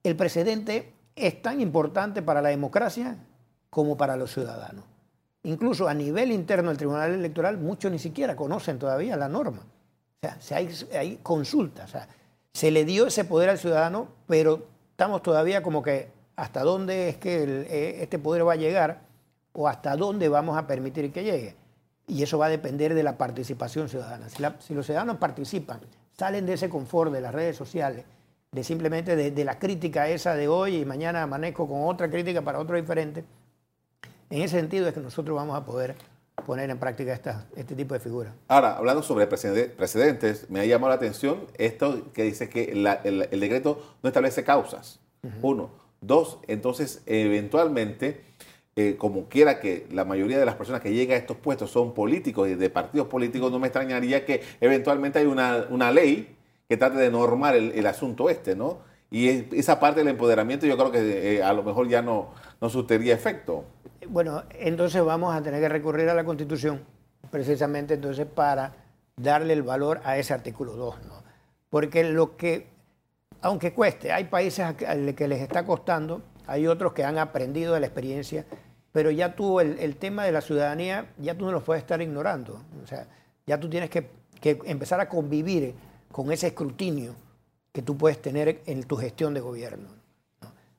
el 0.04 0.16
precedente 0.16 0.94
es 1.16 1.42
tan 1.42 1.62
importante 1.62 2.22
para 2.22 2.42
la 2.42 2.50
democracia 2.50 3.16
como 3.70 3.96
para 3.96 4.18
los 4.18 4.34
ciudadanos. 4.34 4.84
Incluso 5.44 5.88
a 5.88 5.94
nivel 5.94 6.32
interno 6.32 6.70
del 6.70 6.78
Tribunal 6.78 7.14
Electoral, 7.14 7.58
muchos 7.58 7.92
ni 7.92 8.00
siquiera 8.00 8.36
conocen 8.36 8.80
todavía 8.80 9.16
la 9.16 9.30
norma. 9.30 9.62
O 10.24 10.42
sea, 10.42 10.58
hay, 10.58 10.70
hay 10.92 11.20
consultas. 11.22 11.90
O 11.90 11.92
sea, 11.92 12.08
se 12.52 12.72
le 12.72 12.84
dio 12.84 13.06
ese 13.06 13.26
poder 13.26 13.52
al 13.52 13.60
ciudadano, 13.60 14.08
pero 14.26 14.66
estamos 14.96 15.22
todavía 15.22 15.62
como 15.62 15.84
que 15.84 16.08
hasta 16.38 16.64
dónde 16.64 17.10
es 17.10 17.18
que 17.18 17.44
eh, 17.44 18.02
este 18.02 18.18
poder 18.18 18.48
va 18.48 18.54
a 18.54 18.56
llegar 18.56 19.02
o 19.52 19.68
hasta 19.68 19.98
dónde 19.98 20.30
vamos 20.30 20.58
a 20.58 20.68
permitir 20.68 21.12
que 21.12 21.22
llegue. 21.22 21.54
Y 22.08 22.24
eso 22.24 22.38
va 22.38 22.46
a 22.46 22.50
depender 22.50 22.94
de 22.94 23.04
la 23.04 23.18
participación 23.18 23.90
ciudadana. 23.90 24.30
Si, 24.30 24.74
los 24.74 24.86
ciudadanos 24.86 25.18
participan, 25.18 25.82
salen 26.18 26.46
de 26.46 26.54
ese 26.54 26.70
confort 26.70 27.12
de 27.12 27.20
las 27.20 27.34
redes 27.34 27.58
sociales, 27.58 28.06
de 28.54 28.64
simplemente 28.64 29.18
de, 29.18 29.44
la 29.44 29.60
crítica 29.60 30.08
esa 30.08 30.34
de 30.34 30.48
hoy 30.48 30.78
y 30.78 30.86
mañana 30.86 31.24
amanezco 31.24 31.68
con 31.68 31.84
otra 31.84 32.10
crítica 32.10 32.42
para 32.42 32.60
otro 32.60 32.78
diferente, 32.78 33.26
en 34.30 34.42
ese 34.44 34.58
sentido 34.58 34.88
es 34.88 34.94
que 34.94 35.02
nosotros 35.02 35.36
vamos 35.36 35.58
a 35.58 35.66
poder 35.66 35.96
poner 36.46 36.70
en 36.70 36.78
práctica 36.78 37.14
esta, 37.14 37.48
este 37.56 37.76
tipo 37.76 37.94
de 37.94 38.00
figuras. 38.00 38.34
Ahora, 38.48 38.78
hablando 38.78 39.02
sobre 39.02 39.28
precedentes, 39.28 40.50
me 40.50 40.60
ha 40.60 40.66
llamado 40.66 40.90
la 40.90 40.96
atención 40.96 41.46
esto 41.58 42.12
que 42.14 42.24
dice 42.24 42.50
que 42.50 42.72
el, 42.72 43.40
decreto 43.40 43.96
no 44.04 44.10
establece 44.10 44.44
causas. 44.44 45.00
Uno. 45.42 45.72
Dos, 46.02 46.38
entonces, 46.48 47.02
eventualmente, 47.08 48.22
eh, 48.76 48.96
como 48.98 49.28
quiera 49.28 49.60
que 49.60 49.88
la 49.92 50.06
mayoría 50.06 50.38
de 50.38 50.46
las 50.46 50.56
personas 50.56 50.82
que 50.82 50.94
llegan 50.94 51.16
a 51.16 51.20
estos 51.20 51.38
puestos 51.38 51.72
son 51.72 51.94
políticos 51.94 52.48
y 52.48 52.56
de 52.56 52.70
partidos 52.70 53.08
políticos, 53.08 53.52
no 53.52 53.58
me 53.58 53.68
extrañaría 53.68 54.24
que 54.24 54.44
eventualmente 54.62 55.20
hay 55.20 55.26
una, 55.26 55.92
ley 55.92 56.36
que 56.70 56.78
trate 56.78 56.98
de 56.98 57.10
normar 57.10 57.56
el, 57.56 57.86
asunto 57.88 58.30
este, 58.30 58.56
¿no? 58.56 58.80
Y 59.10 59.30
esa 59.58 59.80
parte 59.80 60.02
del 60.02 60.10
empoderamiento 60.10 60.68
yo 60.68 60.78
creo 60.78 60.92
que 60.92 61.38
eh, 61.38 61.44
a 61.44 61.54
lo 61.54 61.64
mejor 61.64 61.88
ya 61.88 62.02
no, 62.02 62.34
no 62.60 62.70
surtiría 62.70 63.14
efecto. 63.14 63.64
Bueno, 64.10 64.44
entonces 64.52 65.04
vamos 65.04 65.36
a 65.36 65.42
tener 65.42 65.62
que 65.62 65.70
recurrir 65.70 66.10
a 66.10 66.14
la 66.14 66.24
Constitución, 66.24 66.82
precisamente 67.32 67.96
entonces 67.96 68.26
para 68.26 68.74
darle 69.16 69.54
el 69.54 69.64
valor 69.64 70.02
a 70.04 70.18
ese 70.18 70.34
artículo 70.34 70.76
2, 70.76 71.06
¿no? 71.06 71.24
Porque 71.70 72.04
lo 72.04 72.38
que, 72.38 72.68
aunque 73.42 73.74
cueste, 73.74 74.12
hay 74.12 74.26
países 74.26 74.76
que 74.76 75.28
les 75.28 75.42
está 75.42 75.66
costando, 75.66 76.22
hay 76.48 76.68
otros 76.68 76.94
que 76.94 77.04
han 77.04 77.18
aprendido 77.18 77.74
de 77.74 77.80
la 77.80 77.88
experiencia 77.88 78.46
pero 78.96 79.12
ya 79.12 79.36
tú, 79.36 79.60
el, 79.60 79.98
tema 79.98 80.24
de 80.24 80.32
la 80.32 80.40
ciudadanía, 80.40 81.12
ya 81.18 81.36
tú 81.36 81.44
no 81.44 81.52
lo 81.52 81.62
puedes 81.62 81.84
estar 81.84 82.02
ignorando. 82.02 82.62
O 82.82 82.88
sea, 82.88 83.06
ya 83.46 83.60
tú 83.60 83.70
tienes 83.70 83.90
que, 83.90 84.10
empezar 84.42 85.02
a 85.02 85.10
convivir 85.10 85.76
con 86.14 86.32
ese 86.32 86.48
escrutinio 86.48 87.14
que 87.74 87.82
tú 87.82 87.98
puedes 87.98 88.22
tener 88.22 88.62
en 88.66 88.84
tu 88.84 88.96
gestión 88.96 89.34
de 89.34 89.42
gobierno. 89.42 89.90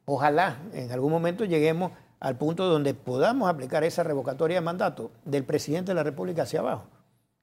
Ojalá 0.07 0.57
en 0.73 0.91
algún 0.93 1.13
momento 1.13 1.45
lleguemos 1.45 1.93
al 2.21 2.37
punto 2.37 2.67
donde 2.67 2.95
podamos 2.95 3.49
aplicar 3.49 3.85
esa 3.85 4.03
revocatoria 4.03 4.57
de 4.57 4.63
mandato 4.63 5.11
del 5.25 5.45
presidente 5.45 5.91
de 5.91 5.97
la 5.97 6.03
República 6.03 6.43
hacia 6.43 6.61
abajo, 6.61 6.87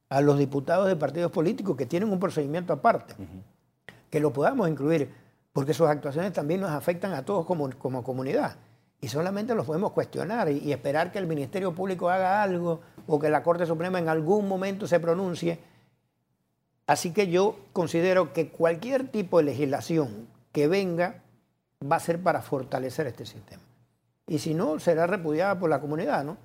a 0.09 0.21
los 0.21 0.37
diputados 0.37 0.87
de 0.87 0.95
partidos 0.95 1.31
políticos 1.31 1.75
que 1.77 1.85
tienen 1.85 2.11
un 2.11 2.19
procedimiento 2.19 2.73
aparte, 2.73 3.15
que 4.09 4.19
lo 4.19 4.33
podamos 4.33 4.69
incluir, 4.69 5.13
porque 5.51 5.73
sus 5.73 5.87
actuaciones 5.87 6.33
también 6.33 6.61
nos 6.61 6.71
afectan 6.71 7.13
a 7.13 7.23
todos 7.23 7.45
como, 7.45 7.69
como 7.77 8.03
comunidad 8.03 8.55
y 9.03 9.09
solamente 9.09 9.53
los 9.53 9.65
podemos 9.65 9.91
cuestionar 9.91 10.49
y, 10.49 10.71
esperar 10.71 11.11
que 11.11 11.19
el 11.19 11.27
Ministerio 11.27 11.75
Público 11.75 12.09
haga 12.09 12.41
algo 12.41 12.79
o 13.05 13.19
que 13.19 13.29
la 13.29 13.43
Corte 13.43 13.65
Suprema 13.65 13.99
en 13.99 14.07
algún 14.07 14.47
momento 14.47 14.87
se 14.87 14.97
pronuncie. 14.97 15.59
Así 16.87 17.11
que 17.11 17.27
yo 17.27 17.57
considero 17.73 18.31
que 18.31 18.47
cualquier 18.47 19.09
tipo 19.09 19.39
de 19.39 19.43
legislación 19.43 20.29
que 20.53 20.69
venga 20.69 21.21
va 21.83 21.97
a 21.97 21.99
ser 21.99 22.23
para 22.23 22.41
fortalecer 22.41 23.05
este 23.07 23.25
sistema. 23.25 23.61
Y 24.27 24.39
si 24.39 24.53
no, 24.53 24.79
será 24.79 25.07
repudiada 25.07 25.59
por 25.59 25.69
la 25.69 25.81
comunidad, 25.81 26.23
¿no? 26.23 26.37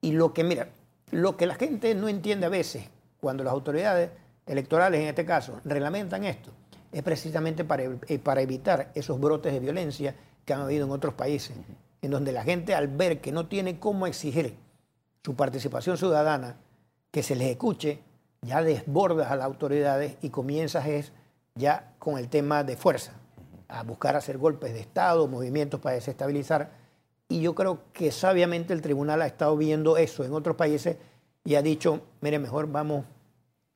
Y 0.00 0.12
lo 0.12 0.32
que, 0.32 0.44
mira, 0.44 0.68
lo 1.10 1.36
que 1.36 1.46
la 1.46 1.54
gente 1.54 1.94
no 1.94 2.08
entiende 2.08 2.46
a 2.46 2.50
veces, 2.50 2.88
cuando 3.20 3.44
las 3.44 3.52
autoridades 3.52 4.10
electorales, 4.46 5.00
en 5.00 5.08
este 5.08 5.24
caso, 5.24 5.60
reglamentan 5.64 6.24
esto, 6.24 6.50
es 6.90 7.02
precisamente 7.02 7.64
para, 7.64 7.84
eh, 7.84 8.18
para 8.18 8.42
evitar 8.42 8.90
esos 8.94 9.18
brotes 9.18 9.52
de 9.52 9.60
violencia 9.60 10.14
que 10.44 10.52
han 10.52 10.62
habido 10.62 10.84
en 10.84 10.92
otros 10.92 11.14
países 11.14 11.56
en 12.02 12.10
donde 12.10 12.32
la 12.32 12.42
gente 12.42 12.74
al 12.74 12.88
ver 12.88 13.20
que 13.20 13.32
no 13.32 13.46
tiene 13.46 13.78
cómo 13.78 14.06
exigir 14.06 14.56
su 15.24 15.36
participación 15.36 15.96
ciudadana, 15.96 16.56
que 17.12 17.22
se 17.22 17.36
les 17.36 17.48
escuche, 17.48 18.00
ya 18.42 18.60
desbordas 18.60 19.30
a 19.30 19.36
las 19.36 19.46
autoridades 19.46 20.16
y 20.20 20.30
comienzas 20.30 20.86
es 20.86 21.12
ya 21.54 21.94
con 22.00 22.18
el 22.18 22.28
tema 22.28 22.64
de 22.64 22.76
fuerza, 22.76 23.12
a 23.68 23.84
buscar 23.84 24.16
hacer 24.16 24.36
golpes 24.36 24.72
de 24.72 24.80
Estado, 24.80 25.28
movimientos 25.28 25.80
para 25.80 25.94
desestabilizar. 25.94 26.81
Y 27.32 27.40
yo 27.40 27.54
creo 27.54 27.78
que 27.94 28.12
sabiamente 28.12 28.74
el 28.74 28.82
tribunal 28.82 29.22
ha 29.22 29.26
estado 29.26 29.56
viendo 29.56 29.96
eso 29.96 30.22
en 30.22 30.34
otros 30.34 30.54
países 30.54 30.98
y 31.44 31.54
ha 31.54 31.62
dicho, 31.62 32.02
mire, 32.20 32.38
mejor 32.38 32.70
vamos 32.70 33.06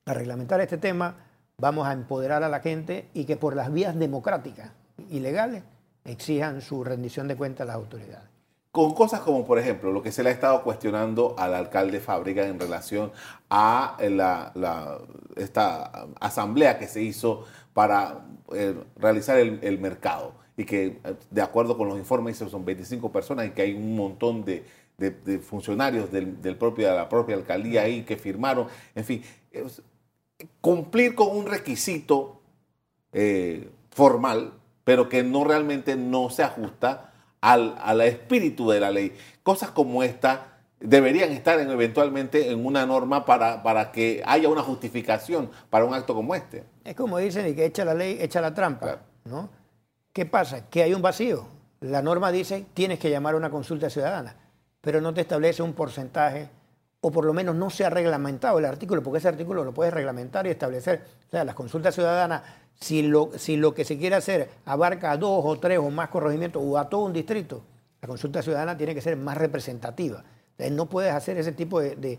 a 0.04 0.12
reglamentar 0.12 0.60
este 0.60 0.76
tema, 0.76 1.16
vamos 1.56 1.86
a 1.86 1.94
empoderar 1.94 2.42
a 2.42 2.50
la 2.50 2.60
gente 2.60 3.08
y 3.14 3.24
que 3.24 3.38
por 3.38 3.56
las 3.56 3.72
vías 3.72 3.98
democráticas 3.98 4.72
y 5.08 5.20
legales 5.20 5.62
exijan 6.04 6.60
su 6.60 6.84
rendición 6.84 7.28
de 7.28 7.36
cuentas 7.36 7.62
a 7.62 7.68
las 7.68 7.76
autoridades. 7.76 8.28
Con 8.72 8.92
cosas 8.92 9.20
como, 9.20 9.46
por 9.46 9.58
ejemplo, 9.58 9.90
lo 9.90 10.02
que 10.02 10.12
se 10.12 10.22
le 10.22 10.28
ha 10.28 10.32
estado 10.32 10.62
cuestionando 10.62 11.34
al 11.38 11.54
alcalde 11.54 11.98
Fábrica 11.98 12.46
en 12.46 12.60
relación 12.60 13.10
a 13.48 13.96
la, 14.00 15.00
esta 15.34 16.08
asamblea 16.20 16.78
que 16.78 16.88
se 16.88 17.00
hizo 17.00 17.46
para 17.72 18.26
eh, 18.52 18.74
realizar 18.96 19.38
el, 19.38 19.78
mercado 19.78 20.34
y 20.56 20.64
que, 20.64 20.98
de 21.30 21.42
acuerdo 21.42 21.76
con 21.76 21.88
los 21.88 21.98
informes, 21.98 22.36
son 22.38 22.64
25 22.64 23.12
personas 23.12 23.46
y 23.46 23.50
que 23.50 23.62
hay 23.62 23.74
un 23.74 23.96
montón 23.96 24.44
de, 24.44 24.64
funcionarios 25.42 26.10
del, 26.10 26.56
propio, 26.56 26.88
de 26.88 26.94
la 26.94 27.08
propia 27.08 27.36
alcaldía 27.36 27.82
ahí 27.82 28.02
que 28.02 28.16
firmaron. 28.16 28.66
En 28.94 29.04
fin, 29.04 29.22
cumplir 30.60 31.14
con 31.14 31.36
un 31.36 31.46
requisito 31.46 32.40
eh, 33.12 33.68
formal 33.90 34.52
pero 34.86 35.08
que 35.08 35.24
no 35.24 35.42
realmente 35.42 35.96
no 35.96 36.30
se 36.30 36.44
ajusta 36.44 37.10
al, 37.40 38.00
espíritu 38.02 38.70
de 38.70 38.78
la 38.78 38.92
ley. 38.92 39.12
Cosas 39.42 39.72
como 39.72 40.04
esta 40.04 40.60
deberían 40.78 41.32
estar 41.32 41.58
eventualmente 41.58 42.52
en 42.52 42.64
una 42.64 42.86
norma 42.86 43.24
para, 43.24 43.64
para 43.64 43.90
que 43.90 44.22
haya 44.24 44.48
una 44.48 44.62
justificación 44.62 45.50
para 45.70 45.84
un 45.84 45.92
acto 45.92 46.14
como 46.14 46.36
este. 46.36 46.62
Es 46.84 46.94
como 46.94 47.18
dicen, 47.18 47.48
y 47.48 47.54
que 47.54 47.64
echa 47.64 47.84
la 47.84 47.94
ley, 47.94 48.18
echa 48.20 48.40
la 48.40 48.54
trampa, 48.54 49.00
¿no? 49.24 49.48
¿Qué 50.16 50.24
pasa? 50.24 50.64
Que 50.70 50.82
hay 50.82 50.94
un 50.94 51.02
vacío. 51.02 51.46
La 51.80 52.00
norma 52.00 52.32
dice, 52.32 52.64
tienes 52.72 52.98
que 52.98 53.10
llamar 53.10 53.34
a 53.34 53.36
una 53.36 53.50
consulta 53.50 53.90
ciudadana, 53.90 54.34
pero 54.80 55.02
no 55.02 55.12
te 55.12 55.20
establece 55.20 55.62
un 55.62 55.74
porcentaje, 55.74 56.48
o 57.02 57.10
por 57.10 57.26
lo 57.26 57.34
menos 57.34 57.54
no 57.54 57.68
se 57.68 57.84
ha 57.84 57.90
reglamentado 57.90 58.58
el 58.58 58.64
artículo, 58.64 59.02
porque 59.02 59.18
ese 59.18 59.28
artículo 59.28 59.62
lo 59.62 59.74
puedes 59.74 59.92
reglamentar 59.92 60.46
y 60.46 60.48
establecer. 60.48 61.02
O 61.26 61.30
sea, 61.30 61.44
las 61.44 61.54
consultas 61.54 61.94
ciudadanas 61.94 62.44
si 62.80 63.02
lo, 63.02 63.28
si 63.36 63.58
lo 63.58 63.74
que 63.74 63.84
se 63.84 63.98
quiere 63.98 64.16
hacer 64.16 64.48
abarca 64.64 65.10
a 65.10 65.18
dos 65.18 65.42
o 65.44 65.58
tres 65.58 65.80
o 65.80 65.90
más 65.90 66.08
corregimientos 66.08 66.62
o 66.64 66.78
a 66.78 66.88
todo 66.88 67.02
un 67.02 67.12
distrito, 67.12 67.60
la 68.00 68.08
consulta 68.08 68.40
ciudadana 68.40 68.74
tiene 68.74 68.94
que 68.94 69.02
ser 69.02 69.18
más 69.18 69.36
representativa. 69.36 70.24
no 70.70 70.86
puedes 70.86 71.12
hacer 71.12 71.36
ese 71.36 71.52
tipo 71.52 71.78
de, 71.78 72.18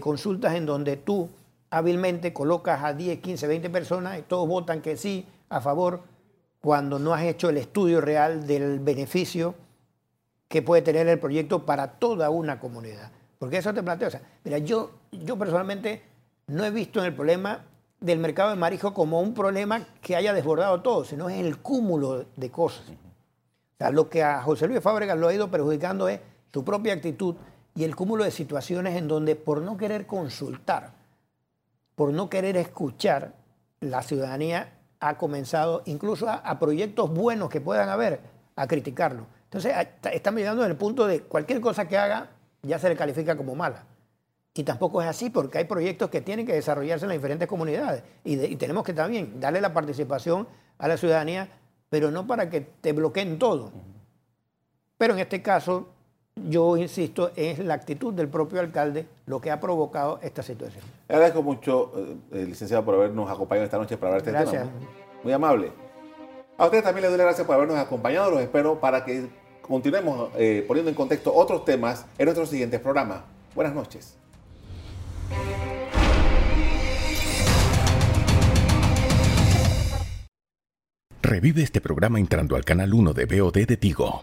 consultas 0.00 0.54
en 0.54 0.64
donde 0.64 0.96
tú 0.96 1.28
hábilmente 1.68 2.32
colocas 2.32 2.82
a 2.82 2.94
10, 2.94 3.20
15, 3.20 3.46
20 3.46 3.68
personas 3.68 4.18
y 4.18 4.22
todos 4.22 4.48
votan 4.48 4.80
que 4.80 4.96
sí, 4.96 5.28
a 5.50 5.60
favor, 5.60 6.13
cuando 6.64 6.98
no 6.98 7.12
has 7.12 7.24
hecho 7.24 7.50
el 7.50 7.58
estudio 7.58 8.00
real 8.00 8.46
del 8.46 8.80
beneficio 8.80 9.54
que 10.48 10.62
puede 10.62 10.80
tener 10.80 11.06
el 11.08 11.18
proyecto 11.18 11.66
para 11.66 11.98
toda 11.98 12.30
una 12.30 12.58
comunidad. 12.58 13.12
Porque 13.38 13.58
eso 13.58 13.74
te 13.74 13.82
planteo. 13.82 14.08
O 14.08 14.10
sea, 14.10 14.22
mira, 14.44 14.56
yo, 14.56 14.92
yo 15.12 15.36
personalmente 15.36 16.00
no 16.46 16.64
he 16.64 16.70
visto 16.70 17.00
en 17.00 17.04
el 17.04 17.14
problema 17.14 17.66
del 18.00 18.18
mercado 18.18 18.48
de 18.48 18.56
marisco 18.56 18.94
como 18.94 19.20
un 19.20 19.34
problema 19.34 19.86
que 20.00 20.16
haya 20.16 20.32
desbordado 20.32 20.80
todo, 20.80 21.04
sino 21.04 21.28
es 21.28 21.38
el 21.38 21.58
cúmulo 21.58 22.24
de 22.34 22.50
cosas. 22.50 22.88
O 22.88 23.76
sea, 23.76 23.90
lo 23.90 24.08
que 24.08 24.22
a 24.22 24.40
José 24.40 24.66
Luis 24.66 24.80
Fábregas 24.80 25.18
lo 25.18 25.28
ha 25.28 25.34
ido 25.34 25.50
perjudicando 25.50 26.08
es 26.08 26.18
su 26.50 26.64
propia 26.64 26.94
actitud 26.94 27.34
y 27.74 27.84
el 27.84 27.94
cúmulo 27.94 28.24
de 28.24 28.30
situaciones 28.30 28.96
en 28.96 29.06
donde 29.06 29.36
por 29.36 29.60
no 29.60 29.76
querer 29.76 30.06
consultar, 30.06 30.92
por 31.94 32.10
no 32.14 32.30
querer 32.30 32.56
escuchar, 32.56 33.34
la 33.80 34.02
ciudadanía 34.02 34.72
ha 35.08 35.18
comenzado, 35.18 35.82
incluso 35.84 36.28
a, 36.28 36.58
proyectos 36.58 37.12
buenos 37.12 37.50
que 37.50 37.60
puedan 37.60 37.90
haber, 37.90 38.20
a 38.56 38.66
criticarlo. 38.66 39.26
Entonces, 39.44 39.74
estamos 40.12 40.40
llegando 40.40 40.64
en 40.64 40.70
el 40.70 40.76
punto 40.78 41.06
de 41.06 41.20
cualquier 41.20 41.60
cosa 41.60 41.86
que 41.86 41.98
haga 41.98 42.30
ya 42.62 42.78
se 42.78 42.88
le 42.88 42.96
califica 42.96 43.36
como 43.36 43.54
mala. 43.54 43.84
Y 44.54 44.62
tampoco 44.62 45.02
es 45.02 45.08
así, 45.08 45.28
porque 45.28 45.58
hay 45.58 45.64
proyectos 45.64 46.08
que 46.08 46.22
tienen 46.22 46.46
que 46.46 46.54
desarrollarse 46.54 47.04
en 47.04 47.10
las 47.10 47.18
diferentes 47.18 47.46
comunidades. 47.46 48.02
Y, 48.24 48.40
y 48.40 48.56
tenemos 48.56 48.82
que 48.82 48.94
también 48.94 49.38
darle 49.40 49.60
la 49.60 49.74
participación 49.74 50.48
a 50.78 50.88
la 50.88 50.96
ciudadanía, 50.96 51.50
pero 51.90 52.10
no 52.10 52.26
para 52.26 52.48
que 52.48 52.62
te 52.62 52.92
bloqueen 52.92 53.38
todo. 53.38 53.72
Pero 54.96 55.12
en 55.12 55.20
este 55.20 55.42
caso, 55.42 55.88
yo 56.36 56.76
insisto, 56.76 57.30
es 57.36 57.58
la 57.58 57.74
actitud 57.74 58.12
del 58.12 58.28
propio 58.28 58.60
alcalde 58.60 59.06
lo 59.26 59.40
que 59.40 59.50
ha 59.50 59.60
provocado 59.60 60.18
esta 60.22 60.42
situación. 60.42 60.84
Le 61.08 61.14
agradezco 61.14 61.42
mucho, 61.42 61.92
eh, 62.32 62.44
licenciado, 62.44 62.84
por 62.84 62.94
habernos 62.94 63.30
acompañado 63.30 63.64
esta 63.64 63.78
noche 63.78 63.96
para 63.96 64.14
hablar 64.14 64.24
de 64.24 64.38
este 64.38 64.58
tema. 64.58 64.70
Muy 65.22 65.32
amable. 65.32 65.72
A 66.58 66.66
ustedes 66.66 66.84
también 66.84 67.02
les 67.02 67.10
doy 67.10 67.18
las 67.18 67.26
gracias 67.26 67.46
por 67.46 67.56
habernos 67.56 67.78
acompañado. 67.78 68.30
Los 68.30 68.40
espero 68.40 68.78
para 68.78 69.04
que 69.04 69.28
continuemos 69.62 70.30
eh, 70.36 70.64
poniendo 70.66 70.90
en 70.90 70.94
contexto 70.94 71.34
otros 71.34 71.64
temas 71.64 72.06
en 72.18 72.26
nuestro 72.26 72.46
siguiente 72.46 72.78
programa. 72.78 73.24
Buenas 73.54 73.74
noches. 73.74 74.16
Revive 81.22 81.62
este 81.62 81.80
programa 81.80 82.20
entrando 82.20 82.54
al 82.54 82.64
canal 82.64 82.92
1 82.92 83.14
de 83.14 83.24
BOD 83.24 83.66
de 83.66 83.76
Tigo. 83.76 84.20